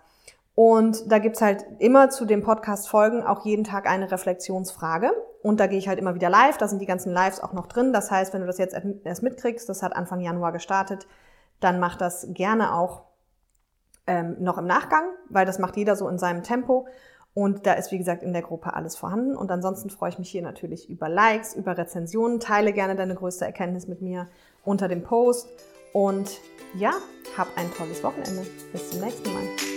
Und 0.56 1.12
da 1.12 1.20
gibt's 1.20 1.42
halt 1.42 1.66
immer 1.80 2.10
zu 2.10 2.26
dem 2.26 2.44
Podcast-Folgen 2.44 3.24
auch 3.24 3.46
jeden 3.46 3.64
Tag 3.64 3.88
eine 3.88 4.12
Reflexionsfrage. 4.12 5.12
Und 5.42 5.60
da 5.60 5.68
gehe 5.68 5.80
ich 5.80 5.88
halt 5.88 5.98
immer 5.98 6.14
wieder 6.14 6.30
live. 6.30 6.58
Da 6.58 6.68
sind 6.68 6.80
die 6.80 6.86
ganzen 6.86 7.12
Lives 7.12 7.42
auch 7.42 7.54
noch 7.54 7.68
drin. 7.68 7.94
Das 7.94 8.12
heißt, 8.12 8.34
wenn 8.34 8.42
du 8.42 8.48
das 8.48 8.58
jetzt 8.58 8.76
erst 9.04 9.24
mitkriegst, 9.24 9.68
das 9.70 9.82
hat 9.82 9.96
Anfang 9.96 10.20
Januar 10.20 10.52
gestartet, 10.52 11.08
dann 11.60 11.80
mach 11.80 11.96
das 11.96 12.28
gerne 12.30 12.76
auch 12.76 13.04
ähm, 14.08 14.36
noch 14.40 14.58
im 14.58 14.66
Nachgang, 14.66 15.06
weil 15.30 15.46
das 15.46 15.60
macht 15.60 15.78
jeder 15.78 15.96
so 15.96 16.08
in 16.10 16.18
seinem 16.18 16.44
Tempo. 16.44 16.88
Und 17.34 17.66
da 17.66 17.74
ist, 17.74 17.92
wie 17.92 17.98
gesagt, 17.98 18.24
in 18.24 18.34
der 18.34 18.42
Gruppe 18.42 18.74
alles 18.74 18.98
vorhanden. 18.98 19.36
Und 19.36 19.52
ansonsten 19.52 19.90
freue 19.90 20.10
ich 20.10 20.20
mich 20.20 20.30
hier 20.30 20.42
natürlich 20.42 20.90
über 20.90 21.08
Likes, 21.08 21.56
über 21.56 21.78
Rezensionen. 21.78 22.40
Teile 22.40 22.74
gerne 22.74 22.96
deine 22.96 23.16
größte 23.16 23.46
Erkenntnis 23.46 23.88
mit 23.88 24.02
mir 24.02 24.28
unter 24.66 24.88
dem 24.88 25.04
Post. 25.04 25.50
Und 25.94 26.40
ja, 26.76 26.92
hab 27.38 27.48
ein 27.58 27.72
tolles 27.74 28.04
Wochenende. 28.04 28.46
Bis 28.74 28.90
zum 28.90 29.02
nächsten 29.02 29.34
Mal. 29.34 29.71